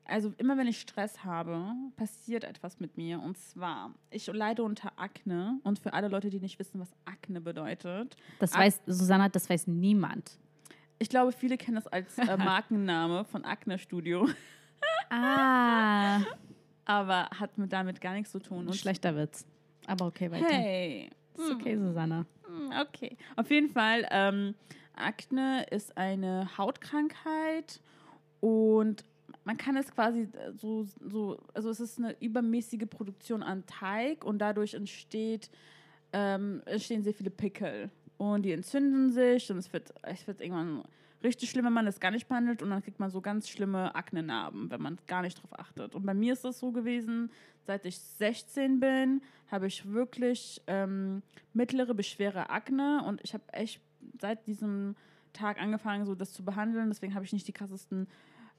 also 0.06 0.34
immer 0.38 0.58
wenn 0.58 0.68
ich 0.68 0.80
Stress 0.80 1.24
habe, 1.24 1.66
passiert 1.96 2.44
etwas 2.44 2.80
mit 2.80 2.98
mir. 2.98 3.22
Und 3.22 3.38
zwar, 3.38 3.94
ich 4.10 4.28
leide 4.28 4.64
unter 4.64 4.92
Akne. 4.98 5.60
Und 5.64 5.80
für 5.80 5.94
alle 5.94 6.08
Leute, 6.08 6.30
die 6.30 6.40
nicht 6.40 6.60
wissen, 6.60 6.80
was 6.80 6.92
Akne 7.06 7.42
bedeutet. 7.42 8.16
Das 8.40 8.54
weiß, 8.54 8.82
Susanna, 8.86 9.30
das 9.30 9.50
weiß 9.50 9.68
niemand. 9.68 10.38
Ich 11.00 11.10
glaube, 11.10 11.32
viele 11.32 11.58
kennen 11.58 11.76
das 11.76 11.88
als 11.88 12.18
äh, 12.18 12.38
Markenname 12.38 13.26
von 13.26 13.46
Akne 13.46 13.80
Studio. 13.80 14.28
Ah. 15.10 16.20
Aber 16.86 17.30
hat 17.40 17.58
mit 17.58 17.72
damit 17.72 18.02
gar 18.02 18.14
nichts 18.14 18.32
zu 18.32 18.40
tun. 18.40 18.68
Und 18.68 18.76
schlechter 18.76 19.16
Witz. 19.16 19.46
Aber 19.88 20.06
okay, 20.08 20.30
weiter. 20.32 20.46
Hey. 20.48 21.10
Ist 21.38 21.52
okay, 21.52 21.78
Susanna. 21.78 22.26
Hm, 22.46 22.72
Okay. 22.82 23.18
Auf 23.36 23.50
jeden 23.50 23.70
Fall, 23.70 24.06
ähm, 24.12 24.54
Akne 24.96 25.66
ist 25.72 25.98
eine 25.98 26.50
Hautkrankheit 26.58 27.82
und 28.40 29.04
man 29.44 29.58
kann 29.58 29.76
es 29.78 29.92
quasi 29.92 30.22
äh, 30.22 30.54
so, 30.54 30.86
so, 31.02 31.40
also 31.54 31.70
es 31.70 31.80
ist 31.80 32.00
eine 32.00 32.16
übermäßige 32.20 32.88
Produktion 32.90 33.44
an 33.44 33.66
Teig 33.66 34.24
und 34.24 34.40
dadurch 34.40 34.74
entsteht, 34.74 35.50
ähm, 36.12 36.62
entstehen 36.66 37.04
sehr 37.04 37.14
viele 37.14 37.30
Pickel. 37.30 37.90
Und 38.18 38.44
die 38.44 38.52
entzünden 38.52 39.12
sich 39.12 39.52
und 39.52 39.58
es 39.58 39.74
wird, 39.74 39.94
es 40.04 40.28
wird 40.28 40.40
irgendwann 40.40 40.84
richtig 41.24 41.50
schlimm, 41.50 41.66
wenn 41.66 41.74
man 41.74 41.86
das 41.86 42.00
gar 42.00 42.12
nicht 42.12 42.28
behandelt 42.28 42.62
und 42.62 42.70
dann 42.70 42.84
kriegt 42.84 43.00
man 43.00 43.10
so 43.10 43.22
ganz 43.22 43.50
schlimme 43.50 43.96
Aknenarben, 43.96 44.70
wenn 44.70 44.82
man 44.82 44.98
gar 45.08 45.22
nicht 45.22 45.42
drauf 45.42 45.58
achtet. 45.58 45.96
Und 45.96 46.06
bei 46.06 46.14
mir 46.14 46.34
ist 46.34 46.44
das 46.44 46.60
so 46.60 46.72
gewesen, 46.72 47.32
seit 47.66 47.86
ich 47.86 47.98
16 47.98 48.80
bin, 48.80 49.22
habe 49.50 49.68
ich 49.68 49.92
wirklich 49.92 50.62
ähm, 50.68 51.24
mittlere 51.54 51.94
bis 51.94 52.08
schwere 52.08 52.50
Akne 52.50 53.04
und 53.06 53.22
ich 53.24 53.34
habe 53.34 53.44
echt 53.54 53.82
seit 54.20 54.46
diesem 54.48 54.96
Tag 55.32 55.60
angefangen, 55.62 56.06
so 56.06 56.14
das 56.14 56.34
zu 56.34 56.44
behandeln. 56.44 56.90
Deswegen 56.90 57.16
habe 57.16 57.26
ich 57.26 57.34
nicht 57.34 57.48
die 57.48 57.54
krassesten 57.54 58.08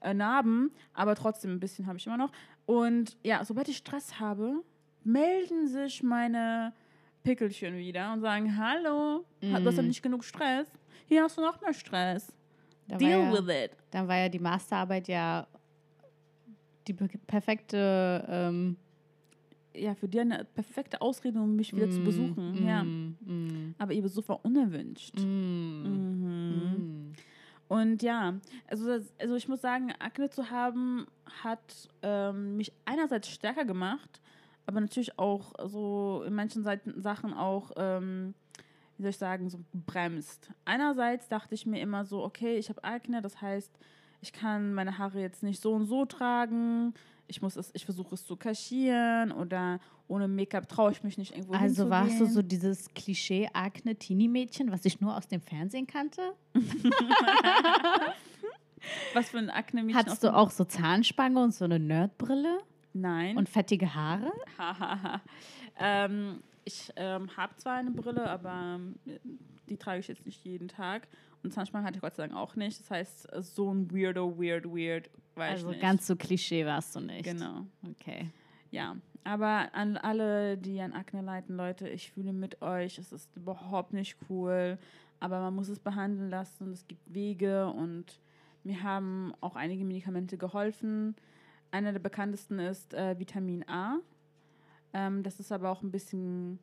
äh, 0.00 0.14
Narben, 0.14 0.70
aber 0.92 1.14
trotzdem 1.14 1.52
ein 1.52 1.60
bisschen 1.60 1.86
habe 1.86 1.98
ich 1.98 2.06
immer 2.06 2.16
noch. 2.16 2.32
Und 2.66 3.16
ja, 3.22 3.44
sobald 3.44 3.68
ich 3.68 3.76
Stress 3.78 4.18
habe, 4.20 4.62
melden 5.04 5.68
sich 5.68 6.02
meine 6.02 6.72
Pickelchen 7.22 7.76
wieder 7.76 8.12
und 8.12 8.20
sagen, 8.20 8.56
hallo, 8.56 9.24
du 9.40 9.52
hast 9.64 9.76
ja 9.76 9.82
Mm. 9.82 9.86
nicht 9.88 10.02
genug 10.02 10.24
Stress. 10.24 10.66
Hier 11.06 11.22
hast 11.22 11.36
du 11.38 11.42
noch 11.42 11.60
mehr 11.60 11.72
Stress. 11.74 12.32
Da 12.88 12.96
Deal 12.98 13.20
ja, 13.20 13.32
with 13.32 13.48
it. 13.54 13.70
dann 13.90 14.08
war 14.08 14.16
ja 14.18 14.28
die 14.28 14.38
Masterarbeit 14.38 15.08
ja 15.08 15.46
die 16.86 16.92
pe- 16.92 17.08
perfekte 17.26 18.24
ähm, 18.28 18.76
Ja, 19.74 19.94
für 19.94 20.06
die 20.06 20.20
eine 20.20 20.44
perfekte 20.44 21.00
Ausrede, 21.00 21.40
um 21.40 21.56
mich 21.56 21.74
wieder 21.74 21.88
zu 21.90 22.00
mm, 22.00 22.04
besuchen. 22.04 22.66
Ja. 22.66 22.84
mm, 22.84 23.16
mm, 23.24 23.74
Aber 23.78 23.92
ihr 23.92 24.02
Besuch 24.02 24.28
war 24.28 24.44
unerwünscht. 24.44 25.18
mm, 25.18 25.82
Mhm. 25.86 27.03
Und 27.68 28.02
ja, 28.02 28.34
also, 28.68 29.00
also 29.18 29.34
ich 29.36 29.48
muss 29.48 29.60
sagen, 29.60 29.92
Akne 29.98 30.30
zu 30.30 30.50
haben 30.50 31.06
hat 31.42 31.88
ähm, 32.02 32.56
mich 32.56 32.72
einerseits 32.84 33.28
stärker 33.28 33.64
gemacht, 33.64 34.20
aber 34.66 34.80
natürlich 34.80 35.18
auch 35.18 35.52
so 35.66 36.24
in 36.26 36.34
manchen 36.34 36.62
Sachen 36.62 37.34
auch, 37.34 37.72
ähm, 37.76 38.34
wie 38.96 39.02
soll 39.02 39.10
ich 39.10 39.18
sagen, 39.18 39.50
so 39.50 39.58
bremst. 39.72 40.50
Einerseits 40.64 41.28
dachte 41.28 41.54
ich 41.54 41.66
mir 41.66 41.80
immer 41.80 42.04
so, 42.04 42.22
okay, 42.22 42.56
ich 42.56 42.68
habe 42.68 42.84
Akne, 42.84 43.22
das 43.22 43.40
heißt, 43.40 43.72
ich 44.20 44.32
kann 44.32 44.72
meine 44.72 44.98
Haare 44.98 45.20
jetzt 45.20 45.42
nicht 45.42 45.60
so 45.60 45.72
und 45.72 45.86
so 45.86 46.04
tragen. 46.06 46.94
Ich 47.26 47.40
muss 47.42 47.56
es, 47.56 47.70
ich 47.74 47.84
versuche 47.84 48.14
es 48.14 48.26
zu 48.26 48.36
kaschieren 48.36 49.32
oder 49.32 49.80
ohne 50.08 50.28
Make-up 50.28 50.68
traue 50.68 50.92
ich 50.92 51.02
mich 51.02 51.16
nicht 51.16 51.32
irgendwo 51.32 51.54
Also 51.54 51.88
warst 51.88 52.20
du 52.20 52.26
hinzugehen. 52.26 52.34
so 52.34 52.42
dieses 52.42 52.88
Klischee 52.94 53.48
Akne 53.52 53.96
Teenie 53.96 54.28
Mädchen, 54.28 54.70
was 54.70 54.84
ich 54.84 55.00
nur 55.00 55.16
aus 55.16 55.26
dem 55.26 55.40
Fernsehen 55.40 55.86
kannte? 55.86 56.20
Was 59.14 59.30
für 59.30 59.38
ein 59.38 59.50
Akne-Mädchen 59.50 59.98
Hattest 59.98 60.22
du 60.24 60.34
auch 60.34 60.50
so 60.50 60.64
Zahnspange 60.64 61.42
und 61.42 61.54
so 61.54 61.64
eine 61.64 61.78
Nerdbrille 61.78 62.58
Nein. 62.92 63.36
und 63.36 63.48
fettige 63.48 63.94
Haare? 63.94 64.30
Hahaha. 64.58 65.20
ähm, 65.78 66.42
ich 66.64 66.92
ähm, 66.96 67.34
habe 67.36 67.56
zwar 67.56 67.76
eine 67.76 67.90
Brille, 67.90 68.28
aber 68.28 68.76
ähm, 68.76 68.96
die 69.68 69.76
trage 69.76 70.00
ich 70.00 70.08
jetzt 70.08 70.26
nicht 70.26 70.44
jeden 70.44 70.68
Tag. 70.68 71.08
Und 71.44 71.52
Zahnspange 71.52 71.86
hatte 71.86 71.96
ich 71.96 72.00
Gott 72.00 72.16
sei 72.16 72.26
Dank 72.26 72.36
auch 72.38 72.56
nicht. 72.56 72.80
Das 72.80 72.90
heißt, 72.90 73.28
so 73.42 73.70
ein 73.72 73.90
weirdo, 73.92 74.36
weird, 74.38 74.64
weird, 74.64 75.10
weiß 75.36 75.50
Also 75.52 75.66
ich 75.68 75.76
nicht. 75.76 75.82
ganz 75.82 76.06
so 76.06 76.16
Klischee 76.16 76.64
warst 76.66 76.96
du 76.96 77.00
nicht. 77.00 77.24
Genau, 77.24 77.66
Okay. 77.90 78.30
ja. 78.70 78.96
Aber 79.26 79.74
an 79.74 79.96
alle, 79.96 80.58
die 80.58 80.80
an 80.82 80.92
Akne 80.92 81.22
leiden, 81.22 81.56
Leute, 81.56 81.88
ich 81.88 82.10
fühle 82.12 82.34
mit 82.34 82.60
euch. 82.60 82.98
Es 82.98 83.10
ist 83.12 83.34
überhaupt 83.36 83.92
nicht 83.94 84.16
cool. 84.28 84.78
Aber 85.20 85.40
man 85.40 85.54
muss 85.54 85.68
es 85.68 85.78
behandeln 85.78 86.28
lassen. 86.28 86.72
Es 86.72 86.86
gibt 86.86 87.14
Wege 87.14 87.68
und 87.68 88.20
mir 88.64 88.82
haben 88.82 89.32
auch 89.40 89.56
einige 89.56 89.84
Medikamente 89.84 90.36
geholfen. 90.36 91.14
Einer 91.70 91.92
der 91.92 92.00
bekanntesten 92.00 92.58
ist 92.58 92.92
äh, 92.92 93.18
Vitamin 93.18 93.66
A. 93.68 93.98
Ähm, 94.92 95.22
das 95.22 95.40
ist 95.40 95.52
aber 95.52 95.70
auch 95.70 95.82
ein 95.82 95.90
bisschen, 95.90 96.58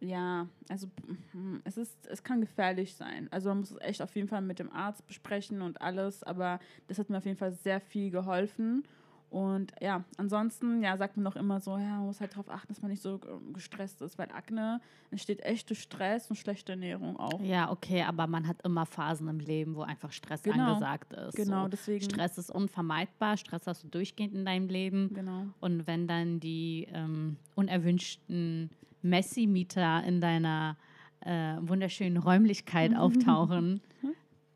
ja, 0.00 0.46
also 0.68 0.88
mm, 1.32 1.56
es 1.64 1.76
ist, 1.76 2.06
es 2.06 2.22
kann 2.22 2.40
gefährlich 2.40 2.94
sein. 2.94 3.28
Also 3.30 3.48
man 3.48 3.60
muss 3.60 3.70
es 3.70 3.80
echt 3.80 4.02
auf 4.02 4.14
jeden 4.14 4.28
Fall 4.28 4.42
mit 4.42 4.58
dem 4.58 4.72
Arzt 4.72 5.06
besprechen 5.06 5.62
und 5.62 5.80
alles, 5.80 6.22
aber 6.22 6.60
das 6.88 6.98
hat 6.98 7.10
mir 7.10 7.18
auf 7.18 7.24
jeden 7.24 7.38
Fall 7.38 7.52
sehr 7.52 7.80
viel 7.80 8.10
geholfen. 8.10 8.84
Und 9.28 9.72
ja, 9.80 10.04
ansonsten, 10.18 10.82
ja, 10.82 10.96
sagt 10.96 11.16
man 11.16 11.24
noch 11.24 11.34
immer 11.34 11.58
so, 11.60 11.76
ja, 11.76 11.96
man 11.96 12.06
muss 12.06 12.20
halt 12.20 12.32
darauf 12.32 12.48
achten, 12.48 12.68
dass 12.68 12.80
man 12.80 12.92
nicht 12.92 13.02
so 13.02 13.20
ähm, 13.28 13.52
gestresst 13.52 14.00
ist, 14.00 14.18
weil 14.18 14.30
Akne 14.30 14.80
entsteht 15.10 15.42
echt 15.42 15.68
durch 15.68 15.80
Stress 15.82 16.30
und 16.30 16.36
schlechte 16.36 16.72
Ernährung 16.72 17.16
auch. 17.16 17.40
Ja, 17.42 17.70
okay, 17.70 18.02
aber 18.02 18.28
man 18.28 18.46
hat 18.46 18.62
immer 18.62 18.86
Phasen 18.86 19.28
im 19.28 19.40
Leben, 19.40 19.74
wo 19.74 19.82
einfach 19.82 20.12
Stress 20.12 20.42
Genau. 20.42 20.74
angesagt 20.74 21.12
ist. 21.12 21.34
Genau, 21.34 21.64
so. 21.64 21.68
deswegen. 21.68 22.04
Stress 22.04 22.38
ist 22.38 22.50
unvermeidbar, 22.50 23.36
Stress 23.36 23.66
hast 23.66 23.82
du 23.82 23.88
durchgehend 23.88 24.32
in 24.32 24.44
deinem 24.44 24.68
Leben. 24.68 25.12
Genau. 25.12 25.46
Und 25.60 25.88
wenn 25.88 26.06
dann 26.06 26.38
die 26.38 26.86
ähm, 26.92 27.36
unerwünschten 27.56 28.70
Messi-Mieter 29.02 30.02
in 30.04 30.20
deiner 30.20 30.76
äh, 31.20 31.56
wunderschönen 31.60 32.16
Räumlichkeit 32.16 32.94
auftauchen, 32.96 33.80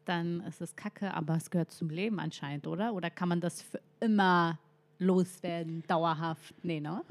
dann 0.05 0.41
ist 0.43 0.61
es 0.61 0.75
kacke, 0.77 1.13
aber 1.15 1.37
es 1.37 1.51
gehört 1.51 1.71
zum 1.73 1.91
Leben 1.91 2.19
anscheinend, 2.21 2.67
oder? 2.67 2.95
Oder 2.95 3.11
kann 3.11 3.29
man 3.29 3.41
das 3.41 3.63
für 3.63 3.81
immer 4.01 4.59
loswerden, 4.99 5.83
dauerhaft? 5.87 6.55
Nee, 6.63 6.81
ne? 6.81 7.03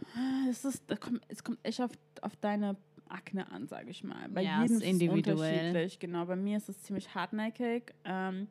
Es, 0.49 0.65
ist, 0.65 0.83
kommt, 0.99 1.21
es 1.27 1.43
kommt 1.43 1.59
echt 1.63 1.81
auf, 1.81 1.91
auf 2.21 2.35
deine 2.37 2.75
Akne 3.07 3.51
an, 3.51 3.67
sage 3.67 3.89
ich 3.89 4.03
mal. 4.03 4.27
Bei 4.29 4.41
Ja, 4.43 4.61
jedem 4.61 4.77
ist 4.77 4.83
ist 4.83 4.87
es 4.87 5.01
individuell. 5.01 5.37
unterschiedlich. 5.67 5.99
Genau, 5.99 6.25
bei 6.25 6.35
mir 6.35 6.57
ist 6.57 6.69
es 6.69 6.81
ziemlich 6.83 7.13
hartnäckig. 7.15 7.93
Ähm, 8.05 8.47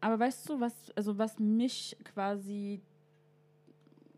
aber 0.00 0.18
weißt 0.18 0.48
du, 0.48 0.60
was, 0.60 0.74
also 0.96 1.16
was 1.16 1.38
mich 1.38 1.96
quasi 2.04 2.80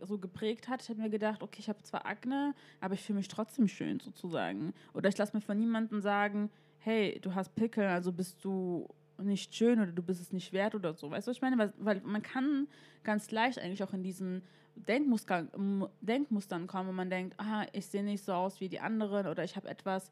so 0.00 0.18
geprägt 0.18 0.68
hat, 0.68 0.82
ich 0.82 0.88
habe 0.88 1.00
mir 1.00 1.10
gedacht, 1.10 1.42
okay, 1.42 1.58
ich 1.60 1.68
habe 1.68 1.82
zwar 1.82 2.06
Akne, 2.06 2.54
aber 2.80 2.94
ich 2.94 3.02
fühle 3.02 3.18
mich 3.18 3.28
trotzdem 3.28 3.68
schön 3.68 4.00
sozusagen. 4.00 4.74
Oder 4.94 5.08
ich 5.08 5.16
lasse 5.16 5.36
mir 5.36 5.40
von 5.40 5.58
niemandem 5.58 6.00
sagen, 6.00 6.50
hey, 6.78 7.18
du 7.20 7.34
hast 7.34 7.54
Pickel, 7.54 7.84
also 7.86 8.12
bist 8.12 8.44
du 8.44 8.88
nicht 9.18 9.54
schön 9.54 9.80
oder 9.80 9.92
du 9.92 10.02
bist 10.02 10.20
es 10.20 10.32
nicht 10.32 10.52
wert 10.52 10.74
oder 10.74 10.94
so. 10.94 11.10
Weißt 11.10 11.26
du, 11.26 11.30
was 11.30 11.36
ich 11.36 11.42
meine? 11.42 11.58
Weil, 11.58 11.72
weil 11.78 12.00
man 12.02 12.22
kann 12.22 12.68
ganz 13.02 13.30
leicht 13.30 13.58
eigentlich 13.58 13.82
auch 13.82 13.92
in 13.92 14.02
diesen 14.02 14.42
Denkmuster, 14.74 15.46
Denkmustern 16.00 16.66
kommen, 16.66 16.88
wo 16.88 16.92
man 16.92 17.08
denkt, 17.08 17.34
ah, 17.38 17.64
ich 17.72 17.86
sehe 17.86 18.04
nicht 18.04 18.24
so 18.24 18.32
aus 18.34 18.60
wie 18.60 18.68
die 18.68 18.80
anderen 18.80 19.26
oder 19.26 19.42
ich 19.42 19.56
habe 19.56 19.68
etwas, 19.68 20.10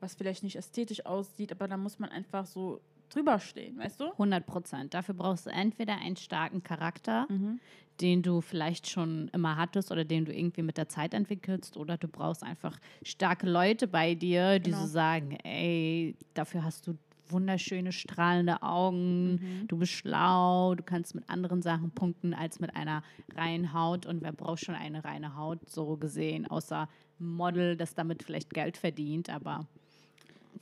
was 0.00 0.14
vielleicht 0.14 0.44
nicht 0.44 0.56
ästhetisch 0.56 1.04
aussieht, 1.04 1.50
aber 1.50 1.66
da 1.66 1.76
muss 1.76 1.98
man 1.98 2.10
einfach 2.10 2.46
so 2.46 2.80
drüber 3.10 3.38
stehen, 3.38 3.78
weißt 3.78 4.00
du? 4.00 4.12
100 4.18 4.46
Prozent. 4.46 4.94
Dafür 4.94 5.14
brauchst 5.14 5.46
du 5.46 5.50
entweder 5.50 5.96
einen 5.98 6.16
starken 6.16 6.62
Charakter, 6.62 7.26
Mhm. 7.28 7.60
den 8.00 8.22
du 8.22 8.40
vielleicht 8.40 8.88
schon 8.90 9.28
immer 9.32 9.56
hattest 9.56 9.90
oder 9.90 10.04
den 10.04 10.24
du 10.26 10.32
irgendwie 10.34 10.62
mit 10.62 10.76
der 10.76 10.88
Zeit 10.88 11.14
entwickelst, 11.14 11.76
oder 11.76 11.96
du 11.96 12.08
brauchst 12.08 12.42
einfach 12.42 12.78
starke 13.02 13.48
Leute 13.48 13.86
bei 13.88 14.14
dir, 14.14 14.58
die 14.58 14.70
Genau. 14.70 14.82
so 14.82 14.86
sagen, 14.88 15.32
ey, 15.44 16.14
dafür 16.34 16.62
hast 16.64 16.86
du 16.86 16.96
wunderschöne, 17.28 17.90
strahlende 17.90 18.62
Augen, 18.62 19.32
Mhm. 19.34 19.66
du 19.68 19.78
bist 19.78 19.90
schlau, 19.92 20.74
du 20.76 20.84
kannst 20.84 21.14
mit 21.16 21.28
anderen 21.28 21.60
Sachen 21.60 21.90
punkten 21.90 22.34
als 22.34 22.60
mit 22.60 22.76
einer 22.76 23.02
reinen 23.34 23.72
Haut. 23.72 24.06
Und 24.06 24.22
wer 24.22 24.30
braucht 24.32 24.60
schon 24.64 24.76
eine 24.76 25.02
reine 25.04 25.34
Haut, 25.34 25.68
so 25.68 25.96
gesehen, 25.96 26.46
außer 26.46 26.88
Model, 27.18 27.76
das 27.76 27.94
damit 27.94 28.22
vielleicht 28.22 28.50
Geld 28.54 28.76
verdient, 28.76 29.28
aber 29.30 29.66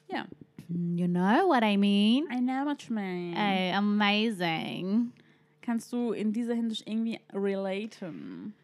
Ja. 0.09 0.25
You 0.69 1.09
know 1.09 1.47
what 1.47 1.63
I 1.63 1.77
mean? 1.77 2.27
I 2.31 2.41
know 2.41 2.65
what 2.65 2.89
you 2.89 2.97
mean. 2.97 3.37
Ey, 3.37 3.73
amazing. 3.73 5.13
Kannst 5.63 5.93
du 5.93 6.13
in 6.13 6.33
dieser 6.33 6.55
Hinsicht 6.55 6.87
irgendwie 6.87 7.21
relaten? 7.33 8.55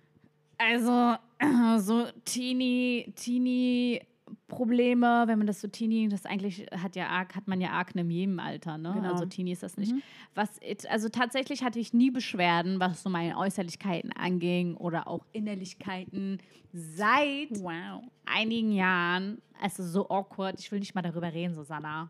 Also, 0.58 1.16
so 1.78 2.08
Teenie, 2.24 3.12
Teenie 3.16 4.02
Probleme, 4.48 5.24
wenn 5.26 5.38
man 5.38 5.46
das 5.46 5.60
so 5.60 5.68
Teenie, 5.68 6.08
das 6.08 6.26
eigentlich 6.26 6.66
hat 6.70 6.96
ja 6.96 7.08
arg, 7.08 7.34
hat 7.34 7.48
man 7.48 7.60
ja 7.60 7.70
Akne 7.70 8.02
in 8.02 8.10
jedem 8.10 8.38
Alter, 8.38 8.78
ne? 8.78 8.92
Genau. 8.94 9.12
Also 9.12 9.26
Teenie 9.26 9.52
ist 9.52 9.62
das 9.62 9.76
nicht. 9.76 9.92
Mhm. 9.92 10.02
Was 10.34 10.50
it, 10.60 10.88
also 10.90 11.08
tatsächlich 11.08 11.62
hatte 11.62 11.78
ich 11.78 11.92
nie 11.92 12.10
Beschwerden, 12.10 12.80
was 12.80 13.02
so 13.02 13.10
meine 13.10 13.36
Äußerlichkeiten 13.36 14.12
anging 14.12 14.76
oder 14.76 15.08
auch 15.08 15.24
Innerlichkeiten 15.32 16.38
seit 16.72 17.50
Wow. 17.60 18.02
einigen 18.26 18.72
Jahren. 18.72 19.40
Also 19.60 19.82
so 19.84 20.08
awkward, 20.08 20.58
ich 20.60 20.70
will 20.72 20.80
nicht 20.80 20.94
mal 20.94 21.02
darüber 21.02 21.32
reden, 21.32 21.54
Susanna. 21.54 22.08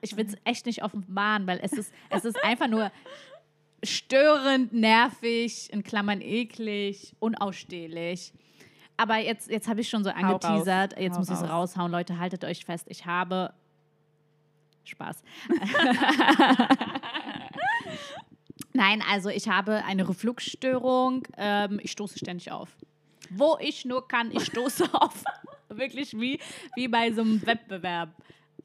Ich 0.00 0.16
will 0.16 0.26
es 0.26 0.36
echt 0.44 0.66
nicht 0.66 0.84
offenbaren, 0.84 1.46
weil 1.46 1.58
es 1.62 1.72
ist, 1.72 1.92
es 2.10 2.24
ist 2.24 2.42
einfach 2.44 2.68
nur 2.68 2.92
störend, 3.82 4.72
nervig, 4.72 5.72
in 5.72 5.82
Klammern 5.82 6.20
eklig, 6.20 7.14
unausstehlich. 7.18 8.32
Aber 8.98 9.16
jetzt, 9.16 9.48
jetzt 9.48 9.68
habe 9.68 9.80
ich 9.80 9.88
schon 9.88 10.02
so 10.04 10.10
Hau 10.10 10.16
angeteasert. 10.16 10.98
Jetzt 10.98 11.14
Hau 11.14 11.20
muss 11.20 11.28
ich 11.28 11.34
es 11.36 11.42
raus. 11.42 11.50
raushauen. 11.76 11.90
Leute, 11.92 12.18
haltet 12.18 12.44
euch 12.44 12.64
fest. 12.64 12.86
Ich 12.90 13.06
habe. 13.06 13.54
Spaß. 14.84 15.22
Nein, 18.72 19.02
also 19.08 19.28
ich 19.28 19.48
habe 19.48 19.84
eine 19.84 20.08
Refluxstörung. 20.08 21.28
Ähm, 21.36 21.78
ich 21.82 21.92
stoße 21.92 22.18
ständig 22.18 22.50
auf. 22.50 22.68
Wo 23.30 23.56
ich 23.60 23.84
nur 23.84 24.06
kann, 24.08 24.30
ich 24.32 24.46
stoße 24.46 24.88
auf. 24.94 25.22
Wirklich 25.68 26.18
wie, 26.18 26.40
wie 26.74 26.88
bei 26.88 27.12
so 27.12 27.20
einem 27.20 27.44
Wettbewerb. 27.46 28.10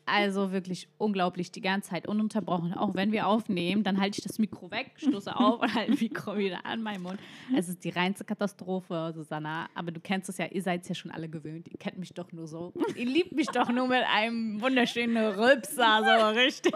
Also 0.06 0.52
wirklich 0.52 0.90
unglaublich, 0.98 1.52
die 1.52 1.62
ganze 1.62 1.92
Zeit 1.92 2.08
ununterbrochen. 2.08 2.74
Auch 2.74 2.94
wenn 2.94 3.12
wir 3.14 3.26
aufnehmen, 3.28 3.84
dann 3.84 4.02
halte 4.02 4.20
ich 4.20 4.24
das 4.24 4.38
Mikro 4.38 4.70
weg, 4.70 4.92
stoße 4.98 5.34
auf 5.36 5.62
und 5.62 5.74
halte 5.74 5.92
das 5.92 6.02
Mikro 6.02 6.38
wieder 6.38 6.66
an 6.66 6.82
meinen 6.82 7.04
Mund. 7.04 7.20
Es 7.56 7.70
ist 7.70 7.84
die 7.86 7.90
reinste 7.90 8.26
Katastrophe, 8.26 9.14
Susanna. 9.16 9.70
Aber 9.76 9.92
du 9.92 10.02
kennst 10.02 10.28
es 10.28 10.38
ja, 10.38 10.48
ihr 10.48 10.62
seid 10.62 10.82
es 10.82 10.90
ja 10.90 10.96
schon 10.96 11.12
alle 11.12 11.30
gewöhnt. 11.30 11.70
Ihr 11.70 11.78
kennt 11.80 11.98
mich 11.98 12.14
doch 12.14 12.32
nur 12.34 12.48
so. 12.48 12.74
Ihr 12.96 13.06
liebt 13.06 13.32
mich 13.32 13.48
doch 13.48 13.70
nur 13.70 13.88
mit 13.88 14.04
einem 14.04 14.62
wunderschönen 14.62 15.18
Rülpser, 15.18 16.04
so 16.04 16.40
richtig 16.40 16.74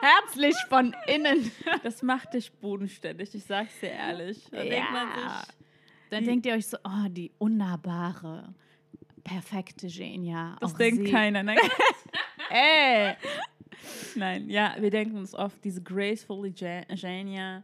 herzlich 0.00 0.56
von 0.68 0.94
innen. 1.06 1.50
Das 1.82 2.02
macht 2.02 2.34
dich 2.34 2.52
bodenständig, 2.52 3.34
ich 3.34 3.44
sag's 3.44 3.80
dir 3.80 3.90
ehrlich. 3.90 4.44
Da 4.50 4.62
denkt 4.62 4.92
man 4.92 5.08
sich, 5.14 5.54
Dann 6.10 6.24
denkt 6.24 6.46
ihr 6.46 6.54
euch 6.54 6.66
so, 6.66 6.76
oh, 6.84 7.08
die 7.08 7.30
unnahbare, 7.38 8.54
perfekte 9.28 9.86
Genia. 9.88 10.56
das 10.60 10.72
Auch 10.74 10.78
denkt 10.78 11.04
sie. 11.06 11.10
keiner. 11.12 11.42
Nein. 11.42 11.58
Ey. 12.50 13.14
Nein, 14.16 14.48
ja, 14.50 14.74
wir 14.78 14.90
denken 14.90 15.16
uns 15.18 15.34
oft 15.34 15.62
diese 15.64 15.82
gracefully 15.82 16.50
Gen- 16.50 16.84
Genia 16.94 17.62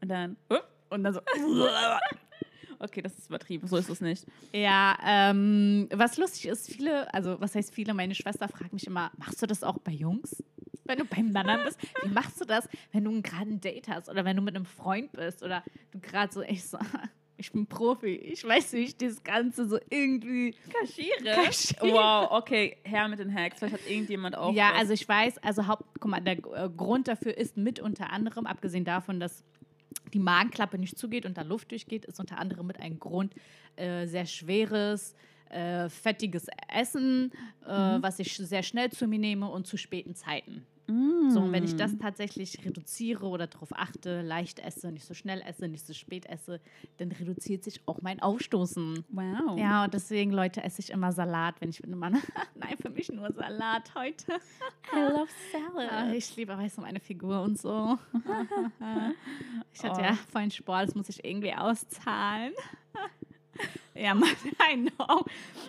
und 0.00 0.08
dann 0.08 0.36
uh, 0.50 0.56
und 0.90 1.04
dann 1.04 1.14
so. 1.14 1.20
Okay, 2.78 3.00
das 3.00 3.16
ist 3.16 3.28
übertrieben, 3.30 3.66
so 3.66 3.78
ist 3.78 3.88
es 3.88 4.02
nicht. 4.02 4.26
Ja, 4.52 4.98
ähm, 5.02 5.88
was 5.94 6.18
lustig 6.18 6.44
ist, 6.46 6.70
viele, 6.70 7.12
also 7.14 7.40
was 7.40 7.54
heißt 7.54 7.72
viele, 7.74 7.94
meine 7.94 8.14
Schwester 8.14 8.48
fragt 8.48 8.74
mich 8.74 8.86
immer, 8.86 9.10
machst 9.16 9.40
du 9.40 9.46
das 9.46 9.62
auch 9.62 9.78
bei 9.78 9.92
Jungs? 9.92 10.44
Wenn 10.84 10.98
du 10.98 11.06
bei 11.06 11.22
Männern 11.22 11.64
bist, 11.64 11.78
wie 12.02 12.10
machst 12.10 12.38
du 12.38 12.44
das, 12.44 12.68
wenn 12.92 13.04
du 13.04 13.22
gerade 13.22 13.50
ein 13.50 13.60
Date 13.62 13.88
hast 13.88 14.10
oder 14.10 14.26
wenn 14.26 14.36
du 14.36 14.42
mit 14.42 14.54
einem 14.54 14.66
Freund 14.66 15.10
bist 15.12 15.42
oder 15.42 15.64
du 15.90 16.00
gerade 16.00 16.30
so, 16.30 16.42
ich 16.42 16.64
so, 16.68 16.76
ich 17.38 17.52
bin 17.52 17.66
Profi, 17.66 18.14
ich 18.14 18.44
weiß, 18.44 18.72
wie 18.74 18.84
ich 18.84 18.96
das 18.96 19.22
Ganze 19.22 19.68
so 19.68 19.78
irgendwie 19.90 20.54
Kaschiere? 20.72 21.44
Kaschiere. 21.44 21.92
Wow, 21.92 22.28
okay, 22.30 22.76
her 22.84 23.08
mit 23.08 23.18
den 23.18 23.32
Hacks. 23.32 23.58
Vielleicht 23.58 23.74
hat 23.74 23.90
irgendjemand 23.90 24.36
auch. 24.36 24.54
Ja, 24.54 24.70
was. 24.72 24.78
also 24.80 24.92
ich 24.94 25.08
weiß, 25.08 25.38
also 25.38 25.66
Haupt, 25.66 25.84
guck 26.00 26.10
mal, 26.10 26.20
der 26.20 26.38
äh, 26.38 26.68
Grund 26.74 27.08
dafür 27.08 27.36
ist 27.36 27.56
mit 27.56 27.80
unter 27.80 28.10
anderem, 28.10 28.46
abgesehen 28.46 28.84
davon, 28.84 29.20
dass 29.20 29.44
die 30.12 30.18
Magenklappe 30.18 30.78
nicht 30.78 30.98
zugeht 30.98 31.26
und 31.26 31.36
da 31.36 31.42
Luft 31.42 31.70
durchgeht, 31.70 32.04
ist 32.04 32.20
unter 32.20 32.38
anderem 32.38 32.66
mit 32.66 32.80
einem 32.80 32.98
Grund 32.98 33.34
äh, 33.76 34.06
sehr 34.06 34.26
schweres, 34.26 35.14
äh, 35.50 35.88
fettiges 35.88 36.46
Essen, 36.68 37.32
äh, 37.64 37.68
was 37.68 38.18
ich 38.18 38.36
sehr 38.36 38.62
schnell 38.62 38.90
zu 38.90 39.06
mir 39.06 39.18
nehme 39.18 39.48
und 39.48 39.66
zu 39.66 39.76
späten 39.76 40.14
Zeiten. 40.14 40.66
So, 40.88 41.40
und 41.40 41.52
wenn 41.52 41.64
ich 41.64 41.74
das 41.74 41.98
tatsächlich 41.98 42.64
reduziere 42.64 43.26
oder 43.26 43.48
darauf 43.48 43.72
achte, 43.72 44.22
leicht 44.22 44.60
esse, 44.60 44.92
nicht 44.92 45.04
so 45.04 45.14
schnell 45.14 45.42
esse, 45.46 45.66
nicht 45.66 45.84
so 45.84 45.92
spät 45.92 46.26
esse, 46.26 46.60
dann 46.98 47.10
reduziert 47.10 47.64
sich 47.64 47.80
auch 47.86 48.02
mein 48.02 48.20
Aufstoßen. 48.22 49.04
Wow. 49.08 49.58
Ja, 49.58 49.84
und 49.84 49.94
deswegen, 49.94 50.30
Leute, 50.30 50.62
esse 50.62 50.80
ich 50.80 50.90
immer 50.90 51.10
Salat, 51.12 51.60
wenn 51.60 51.70
ich 51.70 51.80
mit 51.80 51.90
einem 51.90 51.98
Mann. 51.98 52.22
Nein, 52.54 52.76
für 52.80 52.90
mich 52.90 53.10
nur 53.10 53.32
Salat 53.32 53.92
heute. 53.96 54.32
I 54.94 54.98
love 55.10 55.28
salad. 55.50 56.14
ich 56.14 56.36
liebe, 56.36 56.56
weißt 56.56 56.78
du, 56.78 56.82
meine 56.82 57.00
Figur 57.00 57.42
und 57.42 57.58
so. 57.60 57.98
ich 59.72 59.82
hatte 59.82 60.00
Oh. 60.00 60.04
ja 60.04 60.14
vorhin 60.30 60.50
Sport, 60.50 60.88
das 60.88 60.94
muss 60.94 61.08
ich 61.08 61.24
irgendwie 61.24 61.52
auszahlen. 61.52 62.52
ja, 63.94 64.14
Mann, 64.14 64.28
I 64.70 64.76
know. 64.90 65.24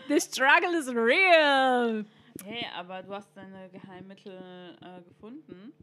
The 0.10 0.20
struggle 0.20 0.78
is 0.78 0.88
real. 0.90 2.06
Hey, 2.46 2.66
aber 2.76 3.04
du 3.04 3.14
hast 3.14 3.36
deine 3.36 3.70
Geheimmittel 3.70 4.78
äh, 4.82 5.02
gefunden. 5.08 5.74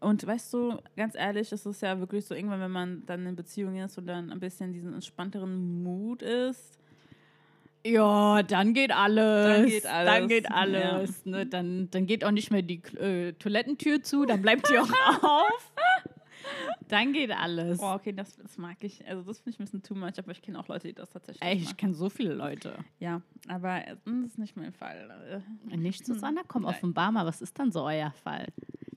Und 0.00 0.26
weißt 0.26 0.52
du, 0.52 0.78
ganz 0.96 1.14
ehrlich, 1.14 1.50
es 1.50 1.64
ist 1.64 1.80
ja 1.80 1.98
wirklich 1.98 2.26
so, 2.26 2.34
irgendwann, 2.34 2.60
wenn 2.60 2.70
man 2.70 3.06
dann 3.06 3.24
in 3.26 3.36
Beziehung 3.36 3.76
ist 3.76 3.96
und 3.96 4.06
dann 4.06 4.30
ein 4.30 4.40
bisschen 4.40 4.72
diesen 4.72 4.92
entspannteren 4.92 5.82
Mut 5.82 6.22
ist. 6.22 6.78
Ja, 7.86 8.42
dann 8.42 8.72
geht 8.72 8.92
alles. 8.92 9.46
Dann 9.46 9.66
geht 9.66 9.86
alles, 9.86 10.10
Dann 10.12 10.28
geht 10.28 10.50
alles. 10.50 11.26
Ne? 11.26 11.46
Dann, 11.46 11.90
dann 11.90 12.06
geht 12.06 12.24
auch 12.24 12.30
nicht 12.30 12.50
mehr 12.50 12.62
die 12.62 12.82
äh, 12.98 13.32
Toilettentür 13.32 14.02
zu, 14.02 14.24
dann 14.24 14.40
bleibt 14.40 14.70
die 14.70 14.78
auch 14.78 14.88
auf. 15.22 15.72
Dann 16.88 17.12
geht 17.12 17.30
alles. 17.30 17.78
Boah, 17.78 17.94
okay, 17.96 18.12
das, 18.12 18.36
das 18.36 18.58
mag 18.58 18.76
ich. 18.80 19.06
Also 19.06 19.22
das 19.22 19.38
finde 19.38 19.50
ich 19.50 19.58
ein 19.60 19.64
bisschen 19.64 19.82
too 19.82 19.94
much, 19.94 20.18
aber 20.18 20.32
ich 20.32 20.42
kenne 20.42 20.58
auch 20.58 20.68
Leute, 20.68 20.88
die 20.88 20.94
das 20.94 21.10
tatsächlich 21.10 21.42
Ey, 21.42 21.56
ich 21.56 21.76
kenne 21.76 21.94
so 21.94 22.08
viele 22.08 22.34
Leute. 22.34 22.76
Ja, 22.98 23.22
aber 23.48 23.86
äh, 23.86 23.96
das 24.04 24.30
ist 24.30 24.38
nicht 24.38 24.56
mein 24.56 24.72
Fall. 24.72 25.42
Äh, 25.70 25.76
Nicht, 25.76 26.04
Susanna? 26.06 26.42
Komm, 26.46 26.62
Nein. 26.62 26.74
offenbar 26.74 27.12
mal, 27.12 27.26
was 27.26 27.40
ist 27.40 27.58
dann 27.58 27.72
so 27.72 27.84
euer 27.84 28.10
Fall? 28.22 28.46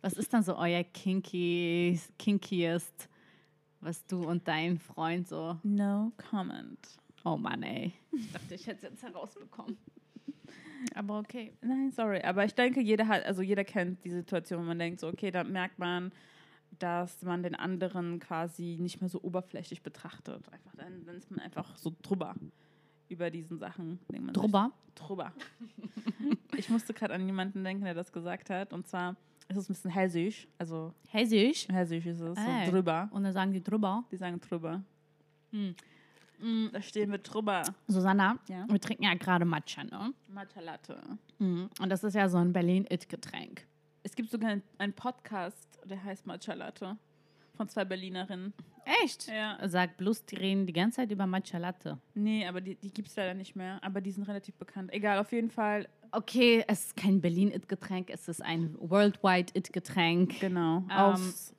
Was 0.02 0.14
ist 0.14 0.34
dann 0.34 0.44
so 0.44 0.56
euer 0.58 0.84
kinky, 0.84 2.00
kinkiest, 2.20 3.10
was 3.82 4.06
du 4.06 4.24
und 4.24 4.48
dein 4.48 4.78
Freund 4.78 5.28
so... 5.28 5.58
No 5.64 6.12
comment. 6.30 6.80
Oh 7.24 7.38
Mann, 7.38 7.64
ey. 7.64 7.94
Ich 8.12 8.32
dachte, 8.32 8.56
ich 8.56 8.68
hätte 8.68 8.86
es 8.86 8.92
jetzt 8.92 9.04
herausbekommen. 9.04 9.78
Aber 10.96 11.20
okay. 11.20 11.54
Nein, 11.62 11.92
sorry. 11.92 12.22
Aber 12.22 12.46
ich 12.46 12.54
denke, 12.54 12.80
jeder 12.82 13.08
hat, 13.08 13.26
also 13.26 13.42
jeder 13.42 13.64
kennt 13.64 14.04
die 14.04 14.12
Situation, 14.12 14.62
wo 14.62 14.66
man 14.66 14.80
denkt, 14.80 15.00
so, 15.00 15.08
okay, 15.08 15.32
da 15.32 15.44
merkt 15.44 15.80
man, 15.80 16.12
dass 16.80 17.22
man 17.24 17.44
den 17.44 17.56
anderen 17.56 18.20
quasi 18.20 18.78
nicht 18.80 19.02
mehr 19.02 19.10
so 19.10 19.22
oberflächlich 19.22 19.82
betrachtet. 19.82 20.48
Einfach, 20.52 20.76
dann, 20.76 21.06
dann 21.06 21.16
ist 21.18 21.30
man 21.32 21.40
einfach 21.40 21.76
so 21.78 21.94
drüber 22.02 22.36
über 23.10 23.30
diesen 23.32 23.58
Sachen. 23.58 24.00
man 24.10 24.26
sich, 24.26 24.34
Drüber? 24.34 24.72
Drüber. 24.96 25.32
ich 26.58 26.70
musste 26.70 26.94
gerade 26.94 27.14
an 27.14 27.26
jemanden 27.26 27.64
denken, 27.64 27.84
der 27.86 27.94
das 27.94 28.12
gesagt 28.12 28.50
hat. 28.50 28.74
Und 28.74 28.88
zwar 28.88 29.16
ist 29.48 29.58
es 29.58 29.70
ein 29.70 29.74
bisschen 29.74 29.92
hessisch. 29.92 30.48
Also 30.58 30.94
Hessisch. 31.10 31.68
hessisch 31.70 32.06
ist 32.06 32.20
es, 32.20 32.38
Ey. 32.38 32.66
so 32.66 32.72
drüber. 32.72 33.08
Und 33.12 33.24
dann 33.24 33.34
sagen 33.34 33.54
die 33.54 33.64
drüber. 33.64 34.04
Die 34.12 34.18
sagen 34.18 34.40
drüber. 34.42 34.84
Hm. 35.52 35.74
Da 36.72 36.82
stehen 36.84 37.10
wir 37.10 37.18
drüber. 37.18 37.64
Susanna, 37.88 38.38
Ja. 38.48 38.66
wir 38.70 38.80
trinken 38.80 39.04
ja 39.06 39.14
gerade 39.16 39.44
Matcha, 39.46 39.84
ne? 39.84 40.14
Matcha 40.28 40.60
Latte. 40.60 41.02
Mhm. 41.40 41.68
Und 41.80 41.90
das 41.90 42.04
ist 42.04 42.14
ja 42.14 42.30
so 42.30 42.38
ein 42.38 42.54
Berlin-It-Getränk. 42.54 43.66
Es 44.08 44.16
gibt 44.16 44.30
sogar 44.32 44.58
einen- 44.78 44.94
Podcast, 44.94 45.80
der 45.84 46.02
heißt 46.02 46.26
Matcha 46.26 46.54
Latte. 46.54 46.96
Von 47.58 47.68
zwei 47.68 47.84
Berlinerinnen. 47.84 48.54
Echt? 49.04 49.28
Ja. 49.28 49.58
Sagt 49.68 49.98
bloß, 49.98 50.26
die 50.28 50.36
reden 50.38 50.66
die 50.66 50.72
ganze 50.72 50.98
Zeit 51.02 51.12
über 51.12 51.28
Matcha 51.28 51.58
Latte. 51.58 51.98
Nee, 52.14 52.48
aber 52.48 52.62
die, 52.62 52.76
die 52.76 52.90
gibt 52.94 53.10
es 53.10 53.18
leider 53.18 53.34
nicht 53.34 53.58
mehr. 53.58 53.84
Aber 53.84 54.00
die 54.00 54.12
sind 54.12 54.24
relativ 54.30 54.56
bekannt. 54.56 54.94
Egal, 54.94 55.20
auf 55.20 55.34
jeden 55.34 55.50
Fall. 55.52 55.90
Okay, 56.14 56.64
es 56.70 56.86
ist 56.86 56.96
kein 56.96 57.20
Berlin-It-Getränk, 57.20 58.10
es 58.10 58.30
ist 58.30 58.42
ein 58.42 58.78
Worldwide-It-Getränk. 58.80 60.40
Genau. 60.40 60.78
Ähm, 60.78 60.90
aus 60.90 61.54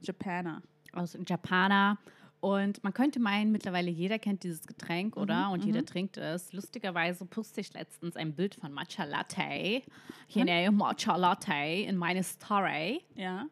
Japaner. 0.00 0.62
aus 0.92 1.16
Japana. 1.28 1.98
Und 2.40 2.82
man 2.82 2.94
könnte 2.94 3.20
meinen, 3.20 3.52
mittlerweile 3.52 3.90
jeder 3.90 4.18
kennt 4.18 4.42
dieses 4.44 4.66
Getränk, 4.66 5.16
oder? 5.16 5.50
Und 5.50 5.64
jeder 5.64 5.84
trinkt 5.84 6.16
es. 6.16 6.52
Lustigerweise 6.54 7.26
postte 7.26 7.60
ich 7.60 7.72
letztens 7.74 8.16
ein 8.16 8.34
Bild 8.34 8.54
von 8.54 8.72
Matcha 8.72 9.04
Latte. 9.04 9.82
Hier 10.26 10.44
ne, 10.46 10.70
Matcha 10.70 11.16
Latte 11.16 11.52
in 11.52 11.96
meine 11.98 12.22
Story. 12.22 13.02
Ja. 13.14 13.44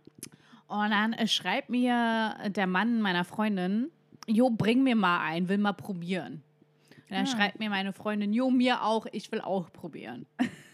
Und 0.68 0.90
dann 0.90 1.12
äh, 1.12 1.26
schreibt 1.28 1.68
mir 1.68 2.34
der 2.48 2.66
Mann 2.66 3.00
meiner 3.02 3.24
Freundin, 3.24 3.90
Jo, 4.26 4.50
bring 4.50 4.82
mir 4.82 4.96
mal 4.96 5.20
ein, 5.24 5.48
will 5.48 5.58
mal 5.58 5.72
probieren. 5.72 6.42
Und 7.08 7.10
dann 7.16 7.24
Ah. 7.24 7.26
schreibt 7.26 7.58
mir 7.58 7.70
meine 7.70 7.92
Freundin, 7.94 8.32
Jo, 8.34 8.50
mir 8.50 8.82
auch, 8.84 9.06
ich 9.12 9.30
will 9.32 9.40
auch 9.42 9.70
probieren. 9.72 10.26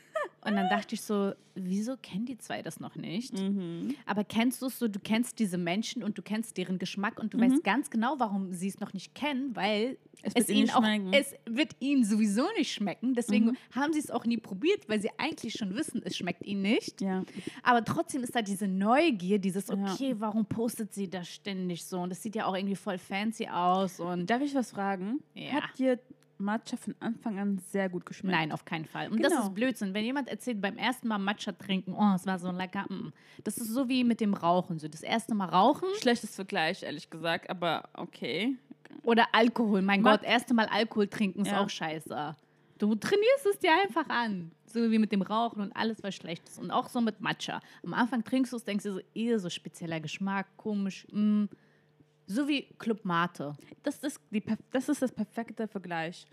Und 0.45 0.57
dann 0.57 0.69
dachte 0.69 0.95
ich 0.95 1.01
so, 1.01 1.33
wieso 1.55 1.97
kennen 1.97 2.27
die 2.27 2.37
zwei 2.37 2.61
das 2.61 2.79
noch 2.79 2.97
nicht? 2.97 3.33
Mhm. 3.33 3.95
Aber 4.05 4.25
kennst 4.25 4.61
du 4.61 4.67
es 4.67 4.79
so, 4.79 4.89
du 4.89 4.99
kennst 5.01 5.39
diese 5.39 5.57
Menschen 5.57 6.03
und 6.05 6.19
du 6.19 6.23
kennst 6.23 6.57
deren 6.59 6.79
Geschmack 6.79 7.19
und 7.19 7.33
du 7.33 7.39
Mhm. 7.39 7.43
weißt 7.43 7.65
ganz 7.65 7.89
genau, 7.91 8.17
warum 8.19 8.53
sie 8.53 8.69
es 8.69 8.79
noch 8.79 8.93
nicht 8.93 9.15
kennen, 9.15 9.57
weil 9.57 9.97
Es 10.23 10.33
es, 10.35 10.49
ihnen 10.51 10.59
ihnen 10.59 10.65
nicht 10.65 11.13
auch, 11.13 11.19
es 11.19 11.35
wird 11.47 11.77
ihnen 11.81 12.05
sowieso 12.05 12.47
nicht 12.59 12.73
schmecken. 12.73 13.15
Deswegen 13.15 13.47
Mhm. 13.47 13.57
haben 13.75 13.93
sie 13.95 14.01
es 14.01 14.11
auch 14.11 14.27
nie 14.27 14.37
probiert, 14.37 14.87
weil 14.89 15.01
sie 15.01 15.11
eigentlich 15.17 15.55
schon 15.55 15.75
wissen, 15.75 16.03
es 16.05 16.17
schmeckt 16.17 16.45
ihnen 16.45 16.61
nicht. 16.63 17.01
Ja. 17.01 17.25
Aber 17.63 17.83
trotzdem 17.85 18.23
ist 18.23 18.35
da 18.37 18.43
diese 18.43 18.69
Neugier, 18.69 19.39
dieses, 19.39 19.69
Ja. 19.69 19.75
okay, 19.75 20.15
warum 20.19 20.45
postet 20.45 20.93
sie 20.93 21.09
das 21.09 21.29
ständig 21.29 21.85
so? 21.85 22.01
Und 22.01 22.11
das 22.11 22.23
sieht 22.23 22.37
ja 22.37 22.45
auch 22.47 22.55
irgendwie 22.55 22.77
voll 22.77 22.99
fancy 22.99 23.49
aus 23.49 23.99
und 24.01 24.29
Darf 24.29 24.43
ich 24.43 24.55
was 24.55 24.71
fragen? 24.73 25.21
Ja. 25.35 25.53
Hat 25.53 25.79
dir 25.79 25.99
Matcha 26.45 26.77
von 26.77 26.95
Anfang 27.01 27.39
an 27.39 27.59
sehr 27.71 27.89
gut 27.89 28.07
geschmeckt? 28.07 28.37
Nein, 28.37 28.53
auf 28.53 28.65
keinen 28.65 28.85
Fall. 28.85 29.11
Und 29.11 29.23
das 29.23 29.33
Genau. 29.33 29.45
ist 29.47 29.55
Blödsinn. 29.55 29.95
Wenn 29.95 30.05
jemand 30.05 30.29
erzählt, 30.29 30.61
beim 30.61 30.77
ersten 30.77 31.09
Mal 31.09 31.19
Matcha 31.19 31.53
trinken, 31.53 31.95
oh, 31.95 32.13
es 32.15 32.27
war 32.27 32.39
so 32.39 32.51
lecker. 32.51 32.85
mm. 32.89 33.13
Das 33.43 33.59
ist 33.59 33.69
so 33.69 33.89
wie 33.89 34.05
mit 34.05 34.21
dem 34.21 34.35
Rauchen. 34.35 34.79
So 34.79 34.89
das 34.89 35.03
erste 35.03 35.35
Mal 35.35 35.47
rauchen 35.49 35.89
Schlechtes 36.01 36.35
Vergleich, 36.35 36.83
ehrlich 36.83 37.11
gesagt, 37.11 37.51
aber 37.51 37.89
okay. 37.95 38.57
oder 39.03 39.27
Alkohol. 39.33 39.83
Mein 39.83 40.03
Ma- 40.03 40.13
Gott, 40.17 40.23
erste 40.25 40.55
Mal 40.55 40.67
Alkohol 40.67 41.09
trinken 41.09 41.41
ist 41.43 41.51
Ja. 41.51 41.61
auch 41.61 41.69
scheiße. 41.71 42.37
Du 42.79 42.95
trainierst 42.97 43.47
es 43.51 43.59
dir 43.61 43.71
einfach 43.85 44.09
an. 44.09 44.51
So 44.67 44.91
wie 44.91 44.99
mit 44.99 45.13
dem 45.13 45.23
Rauchen 45.23 45.61
und 45.63 45.77
alles, 45.77 46.03
was 46.03 46.17
schlecht 46.17 46.49
ist. 46.49 46.59
Und 46.59 46.73
auch 46.73 46.89
so 46.89 47.01
mit 47.01 47.21
Matcha. 47.21 47.61
Am 47.85 47.95
Anfang 47.95 48.25
trinkst 48.25 48.53
du 48.53 48.57
es, 48.57 48.65
denkst 48.65 48.83
du 48.85 48.95
so, 48.95 49.01
eher 49.15 49.39
so 49.39 49.49
spezieller 49.49 50.01
Geschmack, 50.01 50.47
komisch. 50.57 51.07
Mm. 51.13 51.45
So 52.27 52.49
wie 52.49 52.63
Club 52.79 53.05
Mate. 53.05 53.55
Das 53.83 53.99
ist, 53.99 54.21
die, 54.31 54.43
das 54.71 54.89
ist 54.89 55.03
das 55.03 55.13
perfekte 55.13 55.69
Vergleich. 55.69 56.27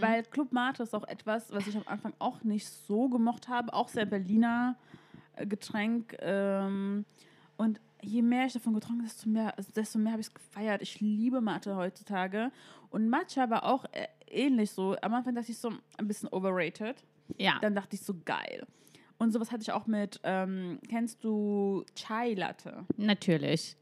Weil 0.00 0.22
Club 0.24 0.52
Mate 0.52 0.82
ist 0.82 0.94
auch 0.94 1.06
etwas, 1.08 1.50
was 1.52 1.66
ich 1.66 1.76
am 1.76 1.82
Anfang 1.86 2.12
auch 2.18 2.42
nicht 2.44 2.68
so 2.68 3.08
gemocht 3.08 3.48
habe. 3.48 3.72
Auch 3.72 3.88
sehr 3.88 4.06
Berliner 4.06 4.76
äh, 5.36 5.46
Getränk. 5.46 6.16
Ähm, 6.20 7.04
und 7.56 7.80
je 8.02 8.22
mehr 8.22 8.46
ich 8.46 8.52
davon 8.52 8.74
getrunken 8.74 9.00
habe, 9.02 9.08
desto 9.08 9.28
mehr, 9.28 9.54
desto 9.74 9.98
mehr 9.98 10.12
habe 10.12 10.20
ich 10.20 10.28
es 10.28 10.34
gefeiert. 10.34 10.82
Ich 10.82 11.00
liebe 11.00 11.40
Mate 11.40 11.76
heutzutage. 11.76 12.52
Und 12.90 13.08
Matcha 13.08 13.48
war 13.50 13.64
auch 13.64 13.84
äh, 13.92 14.06
ähnlich 14.28 14.70
so. 14.70 14.96
Am 15.00 15.14
Anfang 15.14 15.34
dachte 15.34 15.50
ich 15.50 15.58
so 15.58 15.72
ein 15.96 16.08
bisschen 16.08 16.28
overrated. 16.28 17.02
Ja. 17.38 17.58
Dann 17.60 17.74
dachte 17.74 17.96
ich 17.96 18.02
so 18.02 18.14
geil. 18.24 18.66
Und 19.18 19.32
sowas 19.32 19.52
hatte 19.52 19.62
ich 19.62 19.72
auch 19.72 19.86
mit, 19.86 20.20
ähm, 20.24 20.80
kennst 20.88 21.22
du 21.22 21.84
Chai 21.94 22.34
Latte? 22.34 22.84
Natürlich. 22.96 23.76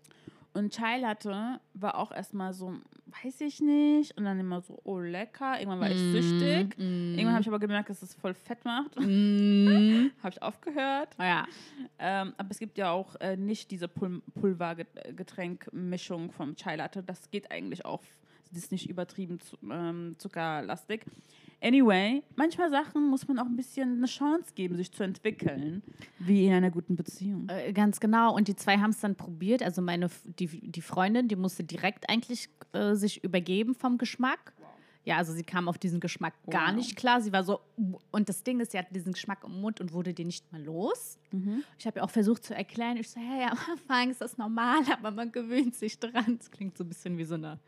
Und 0.52 0.74
Chai 0.74 0.98
Latte 0.98 1.60
war 1.74 1.96
auch 1.96 2.10
erstmal 2.10 2.52
so, 2.52 2.74
weiß 3.22 3.40
ich 3.42 3.60
nicht. 3.60 4.16
Und 4.16 4.24
dann 4.24 4.40
immer 4.40 4.60
so, 4.60 4.80
oh 4.84 4.98
lecker. 4.98 5.58
Irgendwann 5.58 5.80
war 5.80 5.90
ich 5.90 5.98
süchtig. 5.98 6.76
Irgendwann 6.78 7.32
habe 7.32 7.42
ich 7.42 7.48
aber 7.48 7.60
gemerkt, 7.60 7.90
dass 7.90 8.02
es 8.02 8.14
voll 8.14 8.34
fett 8.34 8.64
macht. 8.64 8.98
Mm. 8.98 10.10
habe 10.22 10.30
ich 10.30 10.42
aufgehört. 10.42 11.14
Ja. 11.18 11.46
Ähm, 11.98 12.34
aber 12.36 12.50
es 12.50 12.58
gibt 12.58 12.78
ja 12.78 12.90
auch 12.90 13.14
äh, 13.20 13.36
nicht 13.36 13.70
diese 13.70 13.86
Pul 13.86 14.22
Pulvergetränkmischung 14.40 16.32
vom 16.32 16.56
Chai 16.56 16.76
Latte. 16.76 17.02
Das 17.02 17.30
geht 17.30 17.50
eigentlich 17.52 17.84
auch. 17.84 18.02
Das 18.52 18.64
ist 18.64 18.72
nicht 18.72 18.88
übertrieben 18.90 19.38
zu, 19.40 19.56
ähm, 19.70 20.14
zuckerlastig. 20.18 21.04
Anyway, 21.62 22.22
manchmal 22.36 22.70
Sachen 22.70 23.08
muss 23.10 23.28
man 23.28 23.38
auch 23.38 23.44
ein 23.44 23.56
bisschen 23.56 23.98
eine 23.98 24.06
Chance 24.06 24.52
geben, 24.54 24.76
sich 24.76 24.92
zu 24.92 25.02
entwickeln. 25.02 25.82
Wie 26.18 26.46
in 26.46 26.52
einer 26.54 26.70
guten 26.70 26.96
Beziehung. 26.96 27.48
Äh, 27.50 27.72
Ganz 27.74 28.00
genau. 28.00 28.34
Und 28.34 28.48
die 28.48 28.56
zwei 28.56 28.78
haben 28.78 28.90
es 28.90 29.00
dann 29.00 29.14
probiert. 29.14 29.62
Also 29.62 29.82
meine, 29.82 30.08
die, 30.38 30.46
die 30.48 30.80
Freundin, 30.80 31.28
die 31.28 31.36
musste 31.36 31.62
direkt 31.62 32.08
eigentlich 32.08 32.48
äh, 32.72 32.94
sich 32.94 33.22
übergeben 33.22 33.74
vom 33.74 33.98
Geschmack. 33.98 34.54
Ja, 35.04 35.16
also 35.16 35.32
sie 35.32 35.42
kam 35.44 35.66
auf 35.68 35.76
diesen 35.78 35.98
Geschmack 36.00 36.34
gar 36.50 36.68
Wow. 36.68 36.76
nicht 36.76 36.96
klar. 36.96 37.20
Sie 37.20 37.32
war 37.32 37.42
so, 37.44 37.60
und 38.10 38.28
das 38.28 38.42
Ding 38.42 38.60
ist, 38.60 38.72
sie 38.72 38.78
hatte 38.78 38.92
diesen 38.92 39.12
Geschmack 39.12 39.44
im 39.44 39.60
Mund 39.60 39.80
und 39.80 39.92
wurde 39.92 40.12
den 40.14 40.26
nicht 40.26 40.50
mal 40.52 40.62
los. 40.62 41.18
Ich 41.78 41.86
habe 41.86 42.00
ihr 42.00 42.04
auch 42.04 42.10
versucht 42.10 42.44
zu 42.44 42.54
erklären, 42.54 42.96
ich 42.98 43.08
so, 43.08 43.18
hey, 43.20 43.44
am 43.50 43.58
Anfang 43.70 44.10
ist 44.10 44.20
das 44.20 44.36
normal, 44.38 44.80
aber 44.92 45.10
man 45.10 45.30
gewöhnt 45.32 45.74
sich 45.74 45.98
dran. 45.98 46.36
Das 46.38 46.50
klingt 46.50 46.76
so 46.76 46.84
ein 46.84 46.88
bisschen 46.88 47.16
wie 47.18 47.24
so 47.24 47.34
eine 47.34 47.58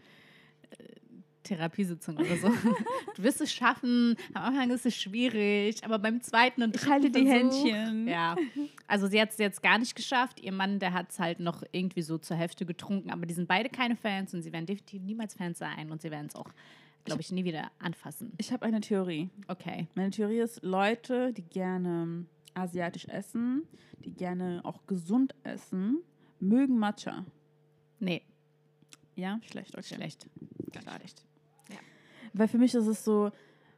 Therapiesitzung 1.43 2.17
oder 2.17 2.37
so. 2.37 2.49
du 3.17 3.23
wirst 3.23 3.41
es 3.41 3.53
schaffen, 3.53 4.17
am 4.33 4.45
Anfang 4.45 4.71
ist 4.71 4.87
es 4.87 4.95
schwierig, 4.97 5.85
aber 5.85 5.99
beim 5.99 6.21
zweiten 6.21 6.63
und 6.63 6.77
Ich 6.77 6.87
halte 6.89 7.11
dritten 7.11 7.27
die 7.27 7.33
Versuch- 7.33 7.65
Händchen. 7.67 8.09
Ja, 8.09 8.37
also 8.87 9.09
sie 9.09 9.21
hat 9.21 9.31
es 9.31 9.39
jetzt 9.39 9.61
gar 9.63 9.79
nicht 9.79 9.97
geschafft. 9.97 10.39
Ihr 10.41 10.53
Mann, 10.53 10.79
der 10.79 10.93
hat 10.93 11.11
es 11.11 11.19
halt 11.19 11.41
noch 11.41 11.65
irgendwie 11.73 12.03
so 12.03 12.17
zur 12.19 12.37
Hälfte 12.37 12.65
getrunken, 12.65 13.11
aber 13.11 13.27
die 13.27 13.35
sind 13.35 13.49
beide 13.49 13.69
keine 13.69 13.97
Fans 13.97 14.33
und 14.35 14.43
sie 14.43 14.53
werden 14.53 14.67
definitiv 14.67 15.03
niemals 15.03 15.35
Fans 15.35 15.59
sein 15.59 15.91
und 15.91 16.01
sie 16.01 16.13
werden 16.13 16.27
es 16.29 16.37
auch, 16.37 16.49
glaube 17.05 17.21
ich, 17.21 17.33
nie 17.33 17.45
wieder 17.45 17.73
anfassen. 17.81 18.33
Ich 18.39 18.53
habe 18.53 18.65
eine 18.65 18.81
Theorie. 18.81 19.29
Okay. 19.49 19.89
Meine 19.97 20.11
Theorie 20.11 20.39
ist, 20.39 20.63
Leute, 20.63 21.33
die 21.33 21.43
gerne 21.43 22.25
asiatisch 22.55 23.07
essen, 23.07 23.65
die 24.05 24.13
gerne 24.15 24.61
auch 24.63 24.87
gesund 24.87 25.35
essen, 25.43 25.99
mögen 26.39 26.79
Matcha. 26.79 27.25
Nee, 27.99 28.23
Ja, 29.17 29.39
schlecht, 29.51 29.77
okay. 29.77 29.95
schlecht. 29.95 30.27
Ganz 30.73 30.87
schlecht. 30.91 31.25
Weil 32.35 32.49
für 32.49 32.57
mich 32.59 32.75
ist 32.75 32.87
es 32.87 33.05
so. 33.05 33.31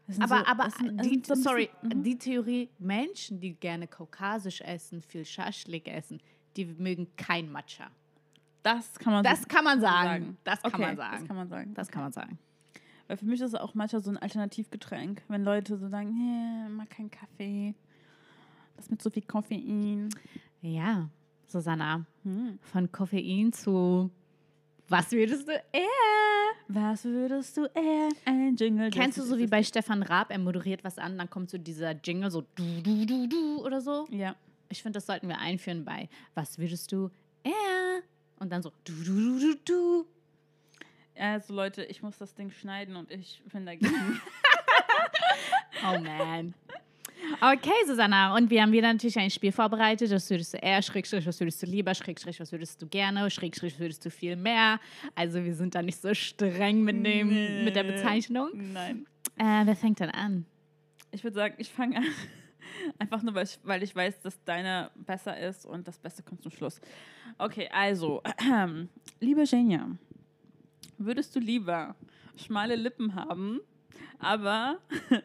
es 0.06 0.14
sind 0.16 0.22
Aber, 0.24 0.38
so, 0.38 0.44
aber 0.46 0.70
sind- 0.70 1.04
die, 1.04 1.22
so 1.24 1.34
sorry, 1.34 1.68
bisschen- 1.82 1.98
mhm. 1.98 2.02
die 2.04 2.18
Theorie, 2.18 2.68
Menschen, 2.78 3.40
die 3.40 3.54
gerne 3.54 3.88
kaukasisch 3.88 4.60
essen, 4.60 5.02
viel 5.02 5.24
Schaschlik 5.24 5.88
essen, 5.88 6.20
die 6.56 6.66
mögen 6.66 7.08
kein 7.16 7.50
Matcha. 7.50 7.90
Das 8.62 8.94
kann 8.98 9.12
man 9.12 9.24
Das 9.24 9.40
so 9.42 9.46
kann 9.48 9.64
man 9.64 9.80
sagen. 9.80 10.36
Das 10.44 10.62
kann 10.62 10.72
okay, 10.74 10.82
man 10.82 10.96
sagen. 10.96 11.16
Das 11.18 11.26
kann 11.26 11.36
man 11.36 11.48
sagen. 11.48 11.74
Das 11.74 11.88
kann 11.90 12.02
man 12.02 12.12
sagen. 12.12 12.38
Weil 13.08 13.16
für 13.16 13.24
mich 13.26 13.40
ist 13.40 13.48
es 13.48 13.54
auch 13.56 13.74
Matcha 13.74 14.00
so 14.00 14.10
ein 14.10 14.16
Alternativgetränk. 14.18 15.22
Wenn 15.28 15.42
Leute 15.44 15.76
so 15.76 15.88
sagen, 15.88 16.14
hey, 16.14 16.68
mag 16.70 16.88
keinen 16.90 17.10
Kaffee. 17.10 17.74
Das 18.76 18.88
mit 18.88 19.02
so 19.02 19.10
viel 19.10 19.22
Koffein. 19.22 20.08
Ja, 20.62 21.10
Susanna, 21.46 22.06
Hm. 22.22 22.58
von 22.62 22.90
Koffein 22.92 23.52
zu 23.52 24.10
was 24.88 25.12
würdest 25.12 25.48
du 25.48 25.52
eher? 25.72 25.82
Was 26.68 27.04
würdest 27.04 27.56
du 27.56 27.66
eher? 27.74 28.08
Ein 28.24 28.56
Jingle. 28.56 28.90
Kennst 28.90 29.18
du 29.18 29.22
so 29.22 29.38
wie 29.38 29.46
bei 29.46 29.62
Stefan 29.62 30.02
Raab, 30.02 30.30
er 30.30 30.38
moderiert 30.38 30.84
was 30.84 30.98
an, 30.98 31.18
dann 31.18 31.30
kommt 31.30 31.50
so 31.50 31.58
dieser 31.58 31.92
Jingle, 31.92 32.30
so 32.30 32.42
du, 32.54 32.82
du, 32.82 33.06
du, 33.06 33.26
du 33.26 33.64
oder 33.64 33.80
so. 33.80 34.06
Ja. 34.10 34.36
Ich 34.68 34.82
finde, 34.82 34.96
das 34.96 35.06
sollten 35.06 35.28
wir 35.28 35.38
einführen 35.38 35.84
bei 35.84 36.08
Was 36.34 36.58
würdest 36.58 36.90
du 36.92 37.10
eher? 37.42 38.02
Und 38.38 38.50
dann 38.50 38.62
so 38.62 38.72
du, 38.84 38.92
du, 38.92 39.14
du, 39.14 39.38
du, 39.38 39.54
du. 39.64 40.06
Also 41.16 41.54
Leute, 41.54 41.84
ich 41.84 42.02
muss 42.02 42.18
das 42.18 42.34
Ding 42.34 42.50
schneiden 42.50 42.96
und 42.96 43.10
ich 43.10 43.42
bin 43.52 43.66
dagegen. 43.66 44.20
Oh 45.86 45.98
man. 45.98 46.54
Okay, 47.52 47.74
Susanna, 47.86 48.34
und 48.34 48.48
wir 48.48 48.62
haben 48.62 48.72
wieder 48.72 48.90
natürlich 48.90 49.18
ein 49.18 49.28
Spiel 49.28 49.52
vorbereitet. 49.52 50.10
Was 50.10 50.30
würdest 50.30 50.54
du 50.54 50.56
eher, 50.56 50.80
Schrägstrich, 50.80 51.26
was 51.26 51.38
würdest 51.40 51.60
du 51.60 51.66
lieber, 51.66 51.94
Schrägstrich, 51.94 52.40
was 52.40 52.50
würdest 52.52 52.80
du 52.80 52.86
gerne, 52.86 53.30
Schrägstrich, 53.30 53.78
würdest 53.78 54.02
du 54.06 54.10
viel 54.10 54.34
mehr. 54.34 54.80
Also 55.14 55.44
wir 55.44 55.54
sind 55.54 55.74
da 55.74 55.82
nicht 55.82 56.00
so 56.00 56.14
streng 56.14 56.84
mit, 56.84 57.04
dem, 57.04 57.64
mit 57.66 57.76
der 57.76 57.84
Bezeichnung. 57.84 58.48
Nein. 58.72 59.04
Äh, 59.36 59.66
wer 59.66 59.76
fängt 59.76 60.00
dann 60.00 60.08
an? 60.08 60.46
Ich 61.10 61.22
würde 61.22 61.34
sagen, 61.34 61.54
ich 61.58 61.68
fange 61.68 61.98
an. 61.98 62.04
Einfach 62.98 63.22
nur, 63.22 63.34
weil 63.34 63.44
ich, 63.44 63.58
weil 63.62 63.82
ich 63.82 63.94
weiß, 63.94 64.22
dass 64.22 64.42
deine 64.44 64.90
besser 64.94 65.38
ist 65.38 65.66
und 65.66 65.86
das 65.86 65.98
Beste 65.98 66.22
kommt 66.22 66.42
zum 66.42 66.50
Schluss. 66.50 66.80
Okay, 67.36 67.68
also, 67.70 68.22
liebe 69.20 69.44
Genia, 69.44 69.90
würdest 70.96 71.36
du 71.36 71.40
lieber 71.40 71.94
schmale 72.36 72.74
Lippen 72.74 73.14
haben, 73.14 73.60
aber 74.18 74.78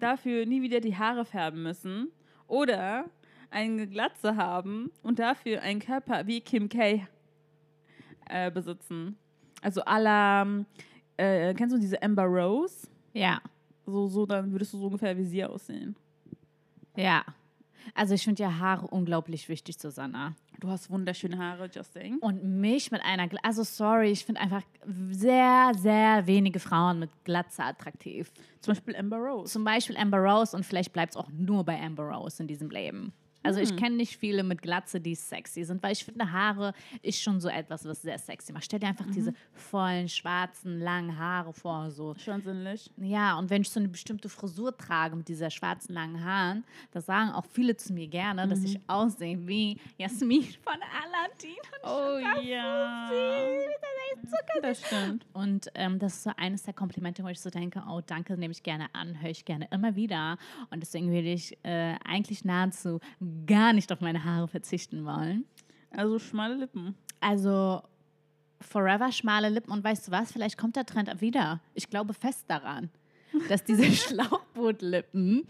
dafür 0.00 0.46
nie 0.46 0.62
wieder 0.62 0.80
die 0.80 0.96
Haare 0.96 1.24
färben 1.24 1.62
müssen 1.62 2.08
oder 2.46 3.06
eine 3.50 3.86
Glatze 3.86 4.36
haben 4.36 4.90
und 5.02 5.18
dafür 5.18 5.62
einen 5.62 5.80
Körper 5.80 6.26
wie 6.26 6.40
Kim 6.40 6.68
K 6.68 7.06
äh, 8.28 8.50
besitzen? 8.50 9.16
Also 9.62 9.80
la, 9.86 10.46
äh, 11.16 11.54
kennst 11.54 11.74
du 11.74 11.78
diese 11.80 12.02
Amber 12.02 12.24
Rose? 12.24 12.88
Ja, 13.12 13.40
So, 13.86 14.08
so, 14.08 14.26
dann 14.26 14.50
würdest 14.52 14.72
du 14.72 14.78
so 14.78 14.86
ungefähr 14.86 15.16
wie 15.16 15.24
sie 15.24 15.44
aussehen. 15.44 15.94
ja. 16.96 17.24
Also 17.94 18.14
ich 18.14 18.24
finde 18.24 18.42
ja 18.42 18.58
Haare 18.58 18.86
unglaublich 18.86 19.48
wichtig, 19.50 19.76
Susanna. 19.78 20.34
Du 20.64 20.70
hast 20.70 20.88
wunderschöne 20.88 21.36
Haare, 21.36 21.68
just 21.70 21.92
saying. 21.92 22.16
Und 22.20 22.42
mich 22.42 22.90
mit 22.90 23.02
einer, 23.04 23.28
Gla 23.28 23.38
also 23.42 23.64
sorry, 23.64 24.12
ich 24.12 24.24
finde 24.24 24.40
einfach 24.40 24.62
sehr, 25.10 25.72
sehr 25.76 26.26
wenige 26.26 26.58
Frauen 26.58 27.00
mit 27.00 27.10
Glatze 27.24 27.62
attraktiv. 27.62 28.32
Zum 28.62 28.72
Beispiel 28.72 28.96
Amber 28.96 29.18
Rose. 29.18 29.52
Zum 29.52 29.62
Beispiel 29.62 29.94
Amber 29.98 30.20
Rose 30.20 30.56
und 30.56 30.64
vielleicht 30.64 30.94
bleibt 30.94 31.10
es 31.10 31.16
auch 31.18 31.28
nur 31.28 31.64
bei 31.64 31.78
Amber 31.78 32.04
Rose 32.04 32.42
in 32.42 32.48
diesem 32.48 32.70
Leben. 32.70 33.12
Also 33.44 33.60
Hm. 33.60 33.64
ich 33.64 33.76
kenne 33.76 33.96
nicht 33.96 34.16
viele 34.16 34.42
mit 34.42 34.62
Glatze, 34.62 35.00
die 35.00 35.14
sexy 35.14 35.62
sind, 35.64 35.82
weil 35.82 35.92
ich 35.92 36.04
finde, 36.04 36.32
Haare 36.32 36.72
ist 37.02 37.22
schon 37.22 37.40
so 37.40 37.48
etwas, 37.48 37.84
was 37.84 38.02
sehr 38.02 38.18
sexy 38.18 38.52
macht. 38.52 38.64
Stell 38.64 38.80
dir 38.80 38.86
Mhm. 38.86 38.90
einfach 38.90 39.06
diese 39.14 39.32
vollen, 39.52 40.08
schwarzen, 40.08 40.80
langen 40.80 41.16
Haare 41.18 41.52
vor. 41.52 41.90
So. 41.90 42.14
Schon 42.16 42.40
sinnlich. 42.42 42.90
Ja, 42.96 43.38
und 43.38 43.50
wenn 43.50 43.62
ich 43.62 43.70
so 43.70 43.78
eine 43.78 43.88
bestimmte 43.88 44.28
Frisur 44.28 44.76
trage 44.76 45.14
mit 45.14 45.28
dieser 45.28 45.50
schwarzen, 45.50 45.94
langen 45.94 46.24
Haaren, 46.24 46.64
da 46.92 47.00
sagen 47.00 47.30
auch 47.30 47.44
viele 47.46 47.76
zu 47.76 47.92
mir 47.92 48.08
gerne, 48.08 48.48
dass 48.48 48.60
Mhm. 48.60 48.66
ich 48.66 48.80
aussehe 48.88 49.46
wie 49.46 49.78
Jasmin 49.98 50.42
von 50.64 50.74
Aladdin. 51.02 51.56
Oh 51.84 52.18
ja. 52.42 53.10
Das 54.62 54.80
stimmt. 54.86 55.26
Und 55.32 55.70
ähm, 55.74 55.98
das 55.98 56.14
ist 56.14 56.22
so 56.24 56.30
eines 56.36 56.62
der 56.62 56.72
Komplimente, 56.74 57.22
wo 57.24 57.28
ich 57.28 57.40
so 57.40 57.50
denke, 57.50 57.82
oh 57.88 58.00
danke, 58.06 58.36
nehme 58.38 58.52
ich 58.52 58.62
gerne 58.62 58.86
an, 58.94 59.20
höre 59.20 59.30
ich 59.30 59.44
gerne 59.44 59.68
immer 59.70 59.94
wieder. 59.96 60.38
Und 60.70 60.80
deswegen 60.80 61.10
würde 61.10 61.32
ich 61.32 61.58
äh, 61.64 61.94
eigentlich 62.04 62.44
nahezu 62.44 63.00
gar 63.46 63.72
nicht 63.72 63.92
auf 63.92 64.00
meine 64.00 64.24
Haare 64.24 64.48
verzichten 64.48 65.04
wollen. 65.04 65.44
Also 65.90 66.18
schmale 66.18 66.54
Lippen. 66.54 66.94
Also 67.20 67.82
forever 68.60 69.12
schmale 69.12 69.48
Lippen. 69.48 69.72
Und 69.72 69.84
weißt 69.84 70.08
du 70.08 70.12
was, 70.12 70.32
vielleicht 70.32 70.58
kommt 70.58 70.76
der 70.76 70.86
Trend 70.86 71.20
wieder. 71.20 71.60
Ich 71.74 71.88
glaube 71.88 72.14
fest 72.14 72.44
daran, 72.48 72.90
dass 73.48 73.64
diese 73.64 73.84
Schlauchbootlippen, 73.92 75.46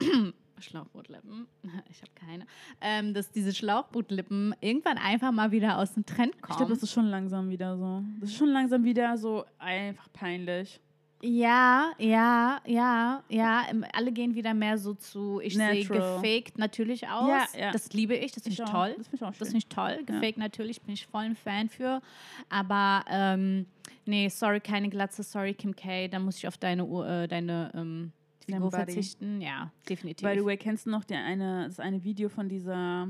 Schlauchbootlippen, 0.58 1.46
ich 1.90 2.00
habe 2.00 2.12
keine, 2.14 2.46
ähm, 2.80 3.12
dass 3.12 3.30
diese 3.30 3.52
Schlauchbootlippen 3.52 4.54
irgendwann 4.60 4.98
einfach 4.98 5.32
mal 5.32 5.50
wieder 5.50 5.78
aus 5.78 5.94
dem 5.94 6.06
Trend 6.06 6.40
kommen. 6.40 6.52
Ich 6.52 6.56
glaube, 6.56 6.72
das 6.72 6.82
ist 6.82 6.92
schon 6.92 7.06
langsam 7.06 7.50
wieder 7.50 7.76
so. 7.76 8.02
Das 8.20 8.30
ist 8.30 8.36
schon 8.36 8.50
langsam 8.50 8.84
wieder 8.84 9.16
so 9.18 9.44
einfach 9.58 10.08
peinlich. 10.12 10.80
Ja, 11.26 11.92
ja, 11.98 12.60
ja, 12.66 13.22
ja. 13.30 13.64
Alle 13.94 14.12
gehen 14.12 14.34
wieder 14.34 14.52
mehr 14.52 14.76
so 14.76 14.92
zu, 14.92 15.40
ich 15.40 15.54
sehe 15.54 15.84
gefaked 15.84 16.58
natürlich 16.58 17.08
aus. 17.08 17.28
Ja, 17.28 17.46
ja. 17.58 17.72
Das 17.72 17.92
liebe 17.94 18.14
ich, 18.14 18.32
das 18.32 18.42
finde 18.42 18.54
ich 18.54 18.62
auch. 18.62 18.70
toll. 18.70 18.94
Das 18.98 19.08
finde 19.08 19.16
ich 19.16 19.22
auch 19.22 19.32
schön. 19.32 19.38
Das 19.38 19.48
finde 19.48 19.58
ich 19.58 19.66
toll. 19.68 20.04
Gefaked 20.04 20.36
natürlich, 20.36 20.82
bin 20.82 20.92
ich 20.92 21.06
voll 21.06 21.22
ein 21.22 21.36
Fan 21.36 21.70
für. 21.70 22.02
Aber 22.50 23.04
ähm, 23.08 23.64
nee, 24.04 24.28
sorry, 24.28 24.60
keine 24.60 24.90
Glatze, 24.90 25.22
sorry, 25.22 25.54
Kim 25.54 25.74
K. 25.74 26.08
Da 26.08 26.18
muss 26.18 26.36
ich 26.36 26.46
auf 26.46 26.58
deine, 26.58 26.84
Uhr- 26.84 27.08
äh, 27.08 27.26
deine 27.26 27.72
ähm, 27.74 28.12
Figur 28.44 28.70
verzichten, 28.70 29.40
ja, 29.40 29.70
definitiv. 29.88 30.28
By 30.28 30.38
the 30.38 30.44
way, 30.44 30.58
kennst 30.58 30.84
du 30.84 30.90
noch 30.90 31.04
die 31.04 31.14
eine, 31.14 31.64
das 31.68 31.80
eine 31.80 32.04
Video 32.04 32.28
von 32.28 32.50
dieser, 32.50 33.08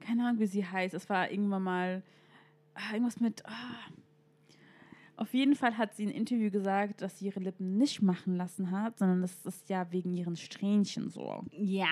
keine 0.00 0.26
Ahnung, 0.26 0.38
wie 0.38 0.46
sie 0.46 0.66
heißt. 0.66 0.92
Es 0.92 1.08
war 1.08 1.30
irgendwann 1.30 1.62
mal 1.62 2.02
ah, 2.74 2.92
irgendwas 2.92 3.18
mit. 3.18 3.46
ah. 3.46 3.50
Auf 5.20 5.34
jeden 5.34 5.54
Fall 5.54 5.76
hat 5.76 5.94
sie 5.94 6.04
in 6.04 6.08
einem 6.08 6.18
Interview 6.18 6.50
gesagt, 6.50 7.02
dass 7.02 7.18
sie 7.18 7.26
ihre 7.26 7.40
Lippen 7.40 7.76
nicht 7.76 8.00
machen 8.00 8.36
lassen 8.36 8.70
hat, 8.70 8.98
sondern 8.98 9.20
das 9.20 9.32
ist 9.44 9.68
ja 9.68 9.86
wegen 9.92 10.12
ihren 10.14 10.34
Strähnchen 10.36 11.10
so. 11.10 11.44
ja. 11.52 11.86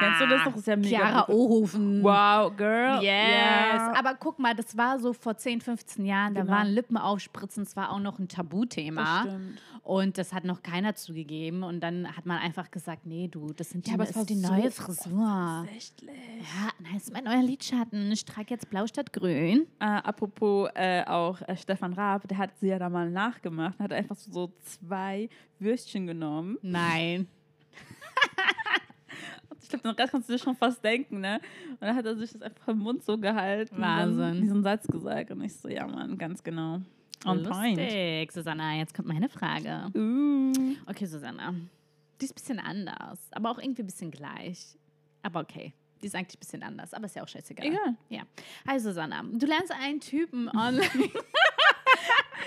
Kennst 0.00 0.20
du 0.22 0.26
das 0.28 0.44
doch? 0.44 0.52
Das 0.52 0.60
ist 0.60 0.66
ja 0.68 0.76
mega 0.76 0.88
Chiara. 0.88 1.28
Ohofen. 1.28 2.02
Wow, 2.02 2.56
girl. 2.56 3.02
Yes. 3.02 3.10
Ja. 3.10 3.92
Aber 3.98 4.14
guck 4.14 4.38
mal, 4.38 4.54
das 4.54 4.76
war 4.76 4.98
so 4.98 5.12
vor 5.12 5.36
10, 5.36 5.60
15 5.60 6.06
Jahren, 6.06 6.34
da 6.34 6.42
Genau. 6.42 6.52
waren 6.52 6.68
Lippen 6.68 6.96
aufspritzen, 6.96 7.64
es 7.64 7.76
war 7.76 7.90
auch 7.92 7.98
noch 7.98 8.18
ein 8.18 8.28
Tabuthema. 8.28 9.24
Das 9.24 9.32
stimmt. 9.32 9.58
Und 9.82 10.18
das 10.18 10.32
hat 10.32 10.44
noch 10.44 10.62
keiner 10.62 10.94
zugegeben. 10.94 11.62
Und 11.64 11.80
dann 11.80 12.06
hat 12.16 12.24
man 12.24 12.38
einfach 12.38 12.70
gesagt, 12.70 13.06
nee, 13.06 13.28
du, 13.28 13.52
das, 13.52 13.70
sind 13.70 13.86
die, 13.86 13.90
Ja, 13.90 13.94
aber 13.96 14.04
es 14.04 14.14
war 14.14 14.22
ist 14.22 14.30
die 14.30 14.36
so 14.36 14.52
neue 14.54 14.70
Frisur. 14.70 15.62
Offensichtlich. 15.62 16.10
Ja, 16.10 16.70
das 16.92 17.02
ist 17.04 17.12
mein 17.12 17.24
neuer 17.24 17.42
Lidschatten. 17.42 18.12
Ich 18.12 18.24
trage 18.24 18.48
jetzt 18.50 18.70
blau 18.70 18.86
statt 18.86 19.12
grün. 19.12 19.66
Äh, 19.80 19.84
apropos 19.84 20.68
äh, 20.74 21.02
auch 21.04 21.40
äh, 21.42 21.56
Stefan 21.56 21.94
Raab, 21.94 22.28
der 22.28 22.38
hat 22.38 22.50
sie 22.60 22.68
ja 22.68 22.78
da 22.78 22.88
mal 22.88 23.10
nachgemacht, 23.10 23.78
hat 23.78 23.92
einfach 23.92 24.16
so, 24.16 24.52
zwei 24.62 25.28
Würstchen 25.58 26.06
genommen. 26.06 26.58
Nein. 26.62 27.28
Ich 29.62 29.80
glaube, 29.80 29.94
das 29.94 30.10
kannst 30.10 30.28
du 30.28 30.32
dir 30.32 30.38
schon 30.40 30.56
fast 30.56 30.82
denken, 30.82 31.20
ne? 31.20 31.40
Und 31.70 31.82
dann 31.82 31.94
hat 31.94 32.04
er 32.04 32.16
sich 32.16 32.32
das 32.32 32.42
einfach 32.42 32.66
im 32.66 32.78
Mund 32.78 33.04
so 33.04 33.16
gehalten. 33.16 33.76
Und 33.76 33.82
Wahnsinn. 33.82 34.18
dann 34.18 34.40
diesen 34.40 34.62
Satz 34.64 34.84
gesagt. 34.88 35.30
Und 35.30 35.44
ich 35.44 35.54
so, 35.54 35.68
ja, 35.68 35.86
Mann, 35.86 36.18
ganz 36.18 36.42
genau. 36.42 36.80
On 37.24 37.42
point. 37.44 37.78
Lustig, 37.78 38.32
Susanna. 38.32 38.74
Jetzt 38.78 38.94
kommt 38.94 39.06
meine 39.06 39.28
Frage. 39.28 39.86
Uh. 39.94 40.52
Okay, 40.86 41.06
Susanna. 41.06 41.54
Die 42.20 42.24
ist 42.24 42.32
ein 42.32 42.34
bisschen 42.34 42.58
anders, 42.58 43.20
aber 43.30 43.52
auch 43.52 43.58
irgendwie 43.58 43.82
ein 43.82 43.86
bisschen 43.86 44.10
gleich. 44.10 44.76
Aber 45.22 45.40
okay. 45.40 45.72
Die 46.02 46.06
ist 46.06 46.14
eigentlich 46.14 46.36
ein 46.36 46.40
bisschen 46.40 46.62
anders, 46.62 46.94
aber 46.94 47.06
ist 47.06 47.14
ja 47.14 47.22
auch 47.22 47.28
scheißegal. 47.28 47.66
Egal. 47.66 47.94
Ja. 48.08 48.22
Hi 48.66 48.80
Susanna, 48.80 49.22
du 49.22 49.46
lernst 49.46 49.70
einen 49.72 50.00
Typen 50.00 50.48
online. 50.48 50.82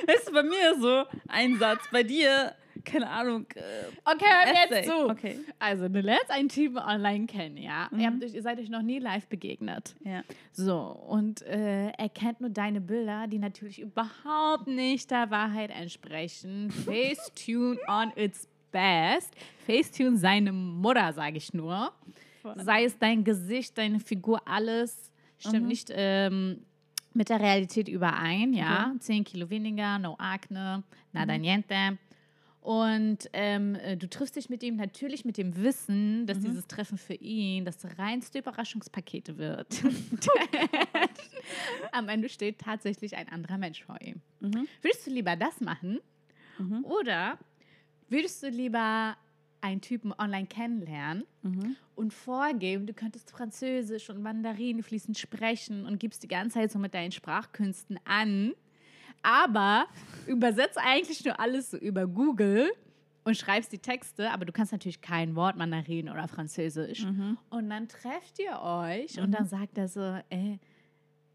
Weißt 0.07 0.27
du, 0.29 0.33
bei 0.33 0.43
mir 0.43 0.75
so 0.79 1.03
ein 1.27 1.57
Satz, 1.57 1.81
bei 1.91 2.03
dir, 2.03 2.53
keine 2.85 3.09
Ahnung. 3.09 3.45
Äh, 3.55 3.61
Okay, 4.03 4.25
hör 4.25 4.53
mir 4.53 4.77
jetzt 4.77 4.89
zu. 4.89 5.09
Okay. 5.09 5.39
Also, 5.59 5.87
du 5.87 6.01
lernst 6.01 6.29
einen 6.31 6.49
Typen 6.49 6.77
online 6.77 7.25
kennen, 7.27 7.57
ja? 7.57 7.87
Mhm. 7.91 7.99
Ihr, 7.99 8.07
habt 8.07 8.23
euch, 8.23 8.33
ihr 8.33 8.41
seid 8.41 8.59
euch 8.59 8.69
noch 8.69 8.81
nie 8.81 8.99
live 8.99 9.27
begegnet. 9.27 9.95
Ja. 10.03 10.23
So, 10.51 10.77
und 10.79 11.41
äh, 11.43 11.87
er 11.89 12.09
kennt 12.09 12.41
nur 12.41 12.49
deine 12.49 12.81
Bilder, 12.81 13.27
die 13.27 13.39
natürlich 13.39 13.79
überhaupt 13.79 14.67
nicht 14.67 15.09
der 15.11 15.29
Wahrheit 15.31 15.69
entsprechen. 15.71 16.71
Facetune 16.85 17.77
on 17.87 18.11
its 18.17 18.47
best. 18.71 19.33
Facetune 19.65 20.17
seine 20.17 20.51
Mutter, 20.51 21.13
sage 21.13 21.37
ich 21.37 21.53
nur. 21.53 21.91
Sei 22.57 22.83
es 22.83 22.97
dein 22.99 23.23
Gesicht, 23.23 23.77
deine 23.77 24.01
Figur, 24.01 24.41
alles 24.45 25.11
stimmt 25.37 25.61
Mhm. 25.63 25.67
nicht 25.69 25.89
ähm, 25.93 26.65
mit 27.13 27.29
der 27.29 27.39
Realität 27.39 27.87
überein, 27.87 28.53
ja. 28.53 28.87
Okay. 28.89 28.99
10 28.99 29.23
Kilo 29.23 29.49
weniger, 29.49 29.99
no 29.99 30.17
Mhm. 30.19 30.83
nada 31.13 31.37
niente. 31.37 31.97
Und 32.61 33.29
ähm, 33.33 33.75
äh, 33.75 33.97
du 33.97 34.09
triffst 34.09 34.37
dich 34.37 34.49
mit 34.49 34.63
ihm 34.63 34.77
natürlich 34.77 35.25
mit 35.25 35.37
dem 35.37 35.55
Wissen, 35.57 36.25
dass 36.25 36.37
Mhm. 36.39 36.43
dieses 36.45 36.67
Treffen 36.67 36.97
für 36.97 37.13
ihn 37.15 37.65
das 37.65 37.77
reinste 37.97 38.39
Überraschungspakete 38.39 39.37
wird. 39.37 39.67
Am 41.91 42.09
Ende 42.09 42.29
steht 42.29 42.59
tatsächlich 42.59 43.15
ein 43.17 43.29
anderer 43.29 43.57
Mensch 43.57 43.83
vor 43.83 43.99
ihm. 44.01 44.21
Mhm. 44.39 44.67
Würdest 44.81 45.05
du 45.05 45.11
lieber 45.11 45.35
das 45.35 45.59
machen 45.61 45.99
Mhm. 46.57 46.85
oder 46.85 47.37
würdest 48.09 48.43
du 48.43 48.47
lieber 48.49 49.15
einen 49.63 49.81
Typen 49.81 50.13
online 50.17 50.45
kennenlernen 50.47 51.23
Mhm. 51.41 51.75
und 51.95 52.13
vorgeben, 52.13 52.85
du 52.85 52.93
könntest 52.93 53.31
Französisch 53.31 54.09
und 54.09 54.21
Mandarin 54.21 54.83
fließend 54.83 55.17
sprechen 55.17 55.85
und 55.85 55.99
gibst 55.99 56.21
die 56.23 56.27
ganze 56.27 56.55
Zeit 56.59 56.71
so 56.71 56.79
mit 56.79 56.93
deinen 56.93 57.11
Sprachkünsten 57.11 57.97
an, 58.05 58.53
aber 59.21 59.85
übersetzt 60.27 60.77
eigentlich 60.77 61.23
nur 61.23 61.39
alles 61.39 61.71
so 61.71 61.77
über 61.77 62.07
Google 62.07 62.71
und 63.23 63.37
schreibst 63.37 63.71
die 63.71 63.79
Texte, 63.79 64.31
aber 64.31 64.43
du 64.45 64.51
kannst 64.51 64.73
natürlich 64.73 64.99
kein 64.99 65.35
Wort 65.35 65.55
Mandarin 65.55 66.09
oder 66.09 66.27
Französisch. 66.27 67.05
Mhm. 67.05 67.37
Und 67.49 67.69
dann 67.69 67.87
trefft 67.87 68.39
ihr 68.39 68.59
euch 68.61 69.17
und 69.19 69.31
dann 69.31 69.45
sagt 69.47 69.77
er 69.77 69.87
so, 69.87 70.19
ey, 70.29 70.59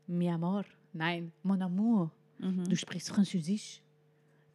mi 0.06 0.28
amor, 0.28 0.64
nein, 0.92 1.32
mon 1.42 1.62
amour, 1.62 2.10
Mhm. 2.40 2.68
du 2.68 2.76
sprichst 2.76 3.08
Französisch, 3.10 3.80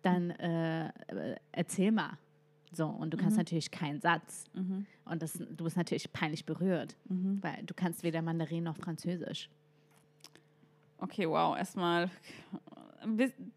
dann 0.03 0.29
äh, 0.31 0.87
äh, 0.87 1.35
erzähl 1.51 1.91
mal. 1.91 2.17
So, 2.75 2.87
und 2.87 3.11
du 3.13 3.17
kannst 3.17 3.37
natürlich 3.37 3.69
keinen 3.71 4.01
Satz. 4.01 4.45
Mhm. 4.53 4.85
Und 5.05 5.21
das, 5.21 5.33
du 5.33 5.63
bist 5.63 5.77
natürlich 5.77 6.11
peinlich 6.11 6.45
berührt, 6.45 6.95
Mhm. 7.07 7.37
weil 7.41 7.63
du 7.65 7.73
kannst 7.73 8.03
weder 8.03 8.21
Mandarin 8.21 8.63
noch 8.63 8.75
Französisch. 8.77 9.49
Okay, 10.97 11.27
wow, 11.29 11.57
erstmal. 11.57 12.09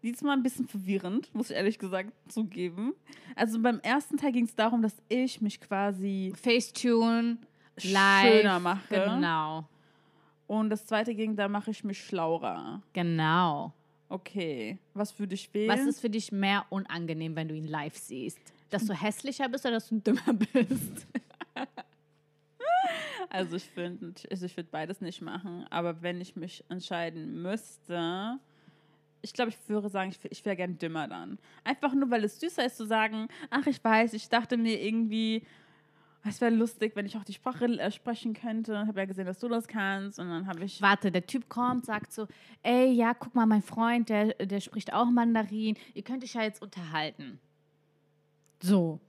Diesmal 0.03 0.35
ein 0.35 0.43
bisschen 0.43 0.67
verwirrend, 0.67 1.33
muss 1.33 1.49
ich 1.49 1.55
ehrlich 1.55 1.79
gesagt 1.79 2.11
zugeben. 2.27 2.93
Also 3.35 3.61
beim 3.61 3.79
ersten 3.79 4.17
Teil 4.17 4.33
ging 4.33 4.43
es 4.43 4.53
darum, 4.55 4.81
dass 4.81 4.95
ich 5.07 5.39
mich 5.39 5.61
quasi 5.61 6.33
Facetune, 6.35 7.37
live. 7.83 8.41
schöner 8.41 8.59
mache. 8.59 8.93
Genau, 8.93 9.63
Und 10.47 10.69
das 10.69 10.85
zweite 10.85 11.15
ging, 11.15 11.37
da 11.37 11.47
mache 11.47 11.71
ich 11.71 11.83
mich 11.83 12.03
schlauer. 12.03 12.81
genau. 12.93 13.73
Okay, 14.09 14.77
was 14.93 15.17
würde 15.19 15.33
ich 15.35 15.53
wählen? 15.53 15.69
Was 15.69 15.85
ist 15.85 15.99
für 15.99 16.09
dich 16.09 16.31
mehr 16.31 16.65
unangenehm, 16.69 17.35
wenn 17.35 17.49
du 17.49 17.55
ihn 17.55 17.67
live 17.67 17.97
siehst? 17.97 18.39
Dass 18.69 18.85
du 18.85 18.93
hässlicher 18.93 19.47
bist 19.49 19.65
oder 19.65 19.75
dass 19.75 19.89
du 19.89 19.99
dümmer 19.99 20.33
bist? 20.53 21.07
Also 23.29 23.57
ich 23.57 23.65
finde, 23.65 24.13
also 24.31 24.45
ich 24.45 24.55
würde 24.55 24.69
beides 24.71 25.01
nicht 25.01 25.21
machen, 25.21 25.65
aber 25.69 26.01
wenn 26.01 26.21
ich 26.21 26.35
mich 26.35 26.63
entscheiden 26.69 27.41
müsste, 27.41 28.39
ich 29.21 29.33
glaube, 29.33 29.49
ich 29.49 29.57
würde 29.67 29.89
sagen, 29.89 30.11
ich, 30.11 30.31
ich 30.31 30.45
wäre 30.45 30.55
gern 30.55 30.77
dümmer 30.77 31.07
dann. 31.07 31.37
Einfach 31.63 31.93
nur, 31.93 32.09
weil 32.09 32.23
es 32.23 32.39
süßer 32.39 32.65
ist 32.65 32.77
zu 32.77 32.85
sagen, 32.85 33.27
ach, 33.49 33.67
ich 33.67 33.83
weiß, 33.83 34.13
ich 34.13 34.29
dachte 34.29 34.57
mir 34.57 34.81
irgendwie, 34.81 35.43
es 36.23 36.41
wäre 36.41 36.53
lustig, 36.53 36.95
wenn 36.95 37.05
ich 37.05 37.17
auch 37.17 37.23
die 37.23 37.33
Sprache 37.33 37.65
äh, 37.65 37.91
sprechen 37.91 38.33
könnte. 38.33 38.73
Ich 38.73 38.87
habe 38.87 38.99
ja 38.99 39.05
gesehen, 39.05 39.25
dass 39.25 39.39
du 39.39 39.47
das 39.47 39.67
kannst 39.67 40.19
und 40.19 40.29
dann 40.29 40.47
habe 40.47 40.63
ich... 40.63 40.81
Warte, 40.81 41.11
der 41.11 41.25
Typ 41.25 41.49
kommt, 41.49 41.85
sagt 41.85 42.11
so, 42.11 42.27
ey, 42.63 42.91
ja, 42.91 43.13
guck 43.13 43.35
mal, 43.35 43.45
mein 43.45 43.61
Freund, 43.61 44.09
der, 44.09 44.33
der 44.33 44.59
spricht 44.59 44.93
auch 44.93 45.09
Mandarin. 45.09 45.75
Ihr 45.93 46.03
könnt 46.03 46.23
euch 46.23 46.33
ja 46.33 46.43
jetzt 46.43 46.61
unterhalten. 46.61 47.39
So. 48.61 48.99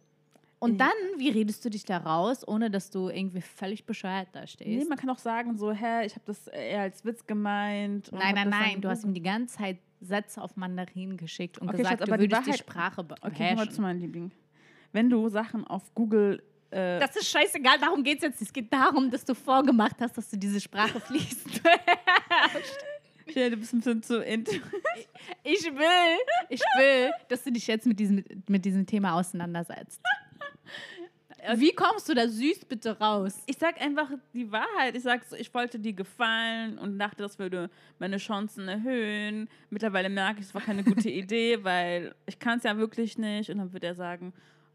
Und 0.61 0.73
Ich- 0.73 0.79
dann, 0.79 0.89
wie 1.19 1.29
redest 1.31 1.65
du 1.65 1.71
dich 1.71 1.85
da 1.85 1.99
raus, 1.99 2.47
ohne 2.47 2.69
dass 2.71 2.91
du 2.91 3.09
irgendwie 3.09 3.41
völlig 3.41 3.87
bescheuert 3.87 4.29
da 4.33 4.41
Nee, 4.41 4.47
stehst? 4.49 4.89
man 4.89 4.99
kann 4.99 5.09
auch 5.11 5.19
sagen, 5.19 5.57
so, 5.57 5.71
hä, 5.73 6.05
ich 6.05 6.15
habe 6.15 6.25
das 6.27 6.49
eher 6.49 6.81
als 6.83 7.05
Witz 7.05 7.25
gemeint. 7.27 8.11
nein, 8.13 8.35
nein, 8.35 8.49
nein, 8.51 8.81
du 8.81 8.89
hast 8.89 9.05
ihm 9.05 9.15
die 9.15 9.23
ganze 9.23 9.57
Zeit 9.57 9.79
Sätze 10.01 10.43
auf 10.43 10.57
Mandarin 10.57 11.17
geschickt 11.17 11.59
und 11.59 11.69
Okay, 11.69 11.79
gesagt, 11.79 11.99
Schatz, 12.01 12.07
du 12.07 12.13
aber 12.13 12.19
die 12.19 12.25
würdest 12.31 12.43
die, 12.43 12.51
Wahrheit- 12.51 12.59
Sprache 12.61 13.01
Okay, 13.03 13.15
hör 13.23 13.31
beherrschen. 13.31 13.57
mal 13.57 13.71
zu 13.71 13.81
meinem 13.83 14.01
Liebling. 14.01 14.31
Wenn 14.93 15.09
du 15.11 15.29
Sachen 15.29 15.65
auf 15.67 15.95
Google... 15.95 16.43
Äh, 16.71 16.99
Das 17.01 17.15
ist 17.17 17.29
scheißegal, 17.31 17.79
darum 17.79 18.03
geht 18.03 18.17
es 18.19 18.23
jetzt. 18.23 18.43
Es 18.43 18.53
geht 18.53 18.73
darum, 18.73 19.11
dass 19.11 19.25
du 19.25 19.35
vorgemacht 19.35 19.97
hast, 20.01 20.19
dass 20.19 20.29
du 20.29 20.37
diese 20.37 20.61
Sprache 20.61 20.99
fließt. 21.01 21.47
Stell 23.31 23.51
dir 23.51 23.57
ein 23.57 23.61
bisschen 23.61 24.03
zu... 24.03 24.23
int- 24.25 24.49
Ich 25.45 25.65
will, 25.65 26.19
ich 26.49 26.61
will, 26.79 27.11
dass 27.29 27.45
du 27.45 27.53
dich 27.53 27.67
jetzt 27.67 27.87
mit 27.87 27.99
diesem, 28.01 28.25
mit 28.49 28.65
diesem 28.65 28.87
Thema 28.87 29.15
auseinandersetzt. 29.15 30.01
Wie 31.57 31.73
kommst 31.73 32.09
du 32.09 32.15
da 32.15 32.27
süß 32.29 32.65
bitte 32.65 32.99
raus? 32.99 33.43
Ich 33.47 33.57
sag 33.59 33.81
einfach 33.81 34.11
die 34.35 34.51
Wahrheit. 34.51 34.97
Ich 34.97 35.03
sag 35.03 35.25
so, 35.25 35.37
ich 35.37 35.53
wollte 35.55 35.79
dir 35.79 35.93
gefallen 35.93 36.79
und 36.79 36.99
dachte, 36.99 37.23
das 37.23 37.39
würde 37.39 37.71
meine 37.99 38.17
Chancen 38.19 38.69
erhöhen. 38.69 39.49
Mittlerweile 39.71 40.09
merke 40.09 40.41
ich, 40.41 40.47
es 40.47 40.55
war 40.55 40.61
keine 40.63 40.83
gute 40.83 41.09
Idee, 41.23 41.63
weil 41.63 42.15
ich 42.27 42.39
kann 42.39 42.59
es 42.59 42.65
ja 42.65 42.77
wirklich 42.77 43.17
nicht. 43.19 43.51
Und 43.51 43.59
dann 43.59 43.73
wird 43.73 43.85
er 43.85 43.95
sagen, 43.95 44.33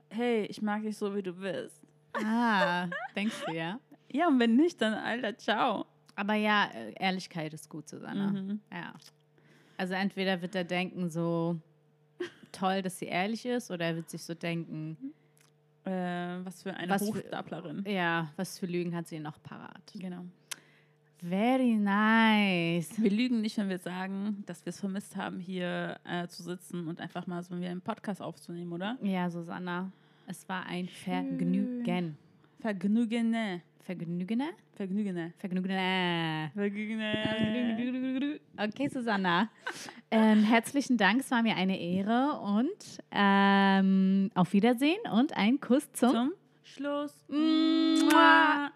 hey, 0.10 0.46
ich 0.46 0.62
mag 0.62 0.84
dich 0.84 0.98
so, 0.98 1.13
wie 1.16 1.24
du 1.24 1.34
bist. 1.34 1.82
Ah, 2.13 2.88
denkst 3.16 3.36
du 3.46 3.54
ja? 3.54 3.80
Ja, 4.12 4.28
und 4.28 4.39
wenn 4.39 4.56
nicht, 4.56 4.82
dann 4.82 4.94
Alter, 4.94 5.38
ciao. 5.38 5.86
Aber 6.15 6.36
ja, 6.36 6.69
äh, 6.73 6.93
Ehrlichkeit 6.99 7.54
ist 7.54 7.69
gut, 7.69 7.88
Susanne. 7.89 8.41
Mhm. 8.41 8.60
Ja. 8.71 8.93
Also 9.78 9.93
entweder 9.95 10.41
wird 10.41 10.54
er 10.56 10.63
denken 10.63 11.10
so 11.10 11.60
toll, 12.52 12.82
dass 12.84 12.99
sie 12.99 13.06
ehrlich 13.06 13.45
ist, 13.45 13.71
oder 13.71 13.86
er 13.86 13.95
wird 13.95 14.10
sich 14.10 14.23
so 14.23 14.34
denken, 14.34 14.97
Äh, 15.86 15.91
was 16.45 16.63
für 16.63 16.73
eine 16.73 16.89
Was 16.93 17.02
für- 17.02 17.15
Hochstaplerin. 17.17 17.84
ja, 17.88 18.32
was 18.38 18.58
für 18.58 18.67
Lügen 18.67 18.95
hat 18.95 19.06
sie 19.08 19.19
noch 19.19 19.41
parat. 19.43 19.82
Genau. 19.95 20.23
Very 21.19 21.76
nice. 21.76 23.02
Wir 23.02 23.10
lügen 23.12 23.41
nicht, 23.41 23.58
wenn 23.58 23.67
wir 23.69 23.80
sagen, 23.80 24.43
dass 24.45 24.65
wir 24.65 24.69
es 24.69 24.80
vermisst 24.80 25.15
haben, 25.17 25.39
hier 25.39 25.97
äh, 26.06 26.28
zu 26.28 26.41
sitzen 26.43 26.88
und 26.88 27.02
einfach 27.02 27.28
mal 27.28 27.41
so 27.43 27.54
einen 27.54 27.82
Podcast 27.82 28.21
aufzunehmen, 28.21 28.71
oder? 28.71 28.97
Ja, 29.02 29.30
Susanna, 29.30 29.91
es 30.28 30.47
war 30.47 30.65
ein 30.67 30.88
Vergnügen. 30.88 32.17
Vergnügen. 32.62 33.62
Ne? 33.88 33.96
Vergnügene? 33.96 34.54
Vergnügene. 34.76 35.34
Vergnügene. 35.38 36.52
Vergnügene. 36.54 38.39
Okay, 38.58 38.88
Susanna. 38.89 39.50
ähm, 40.12 40.43
herzlichen 40.43 40.98
Dank, 40.98 41.22
es 41.22 41.32
war 41.32 41.43
mir 41.43 41.56
eine 41.56 41.80
Ehre 41.80 42.39
und 42.39 43.00
ähm, 43.12 44.32
auf 44.36 44.54
Wiedersehen 44.54 45.00
und 45.12 45.36
ein 45.36 45.60
Kuss 45.60 45.91
zum 45.93 46.10
Zum 46.12 46.34
Schluss. 46.63 47.13
Mua. 47.28 48.72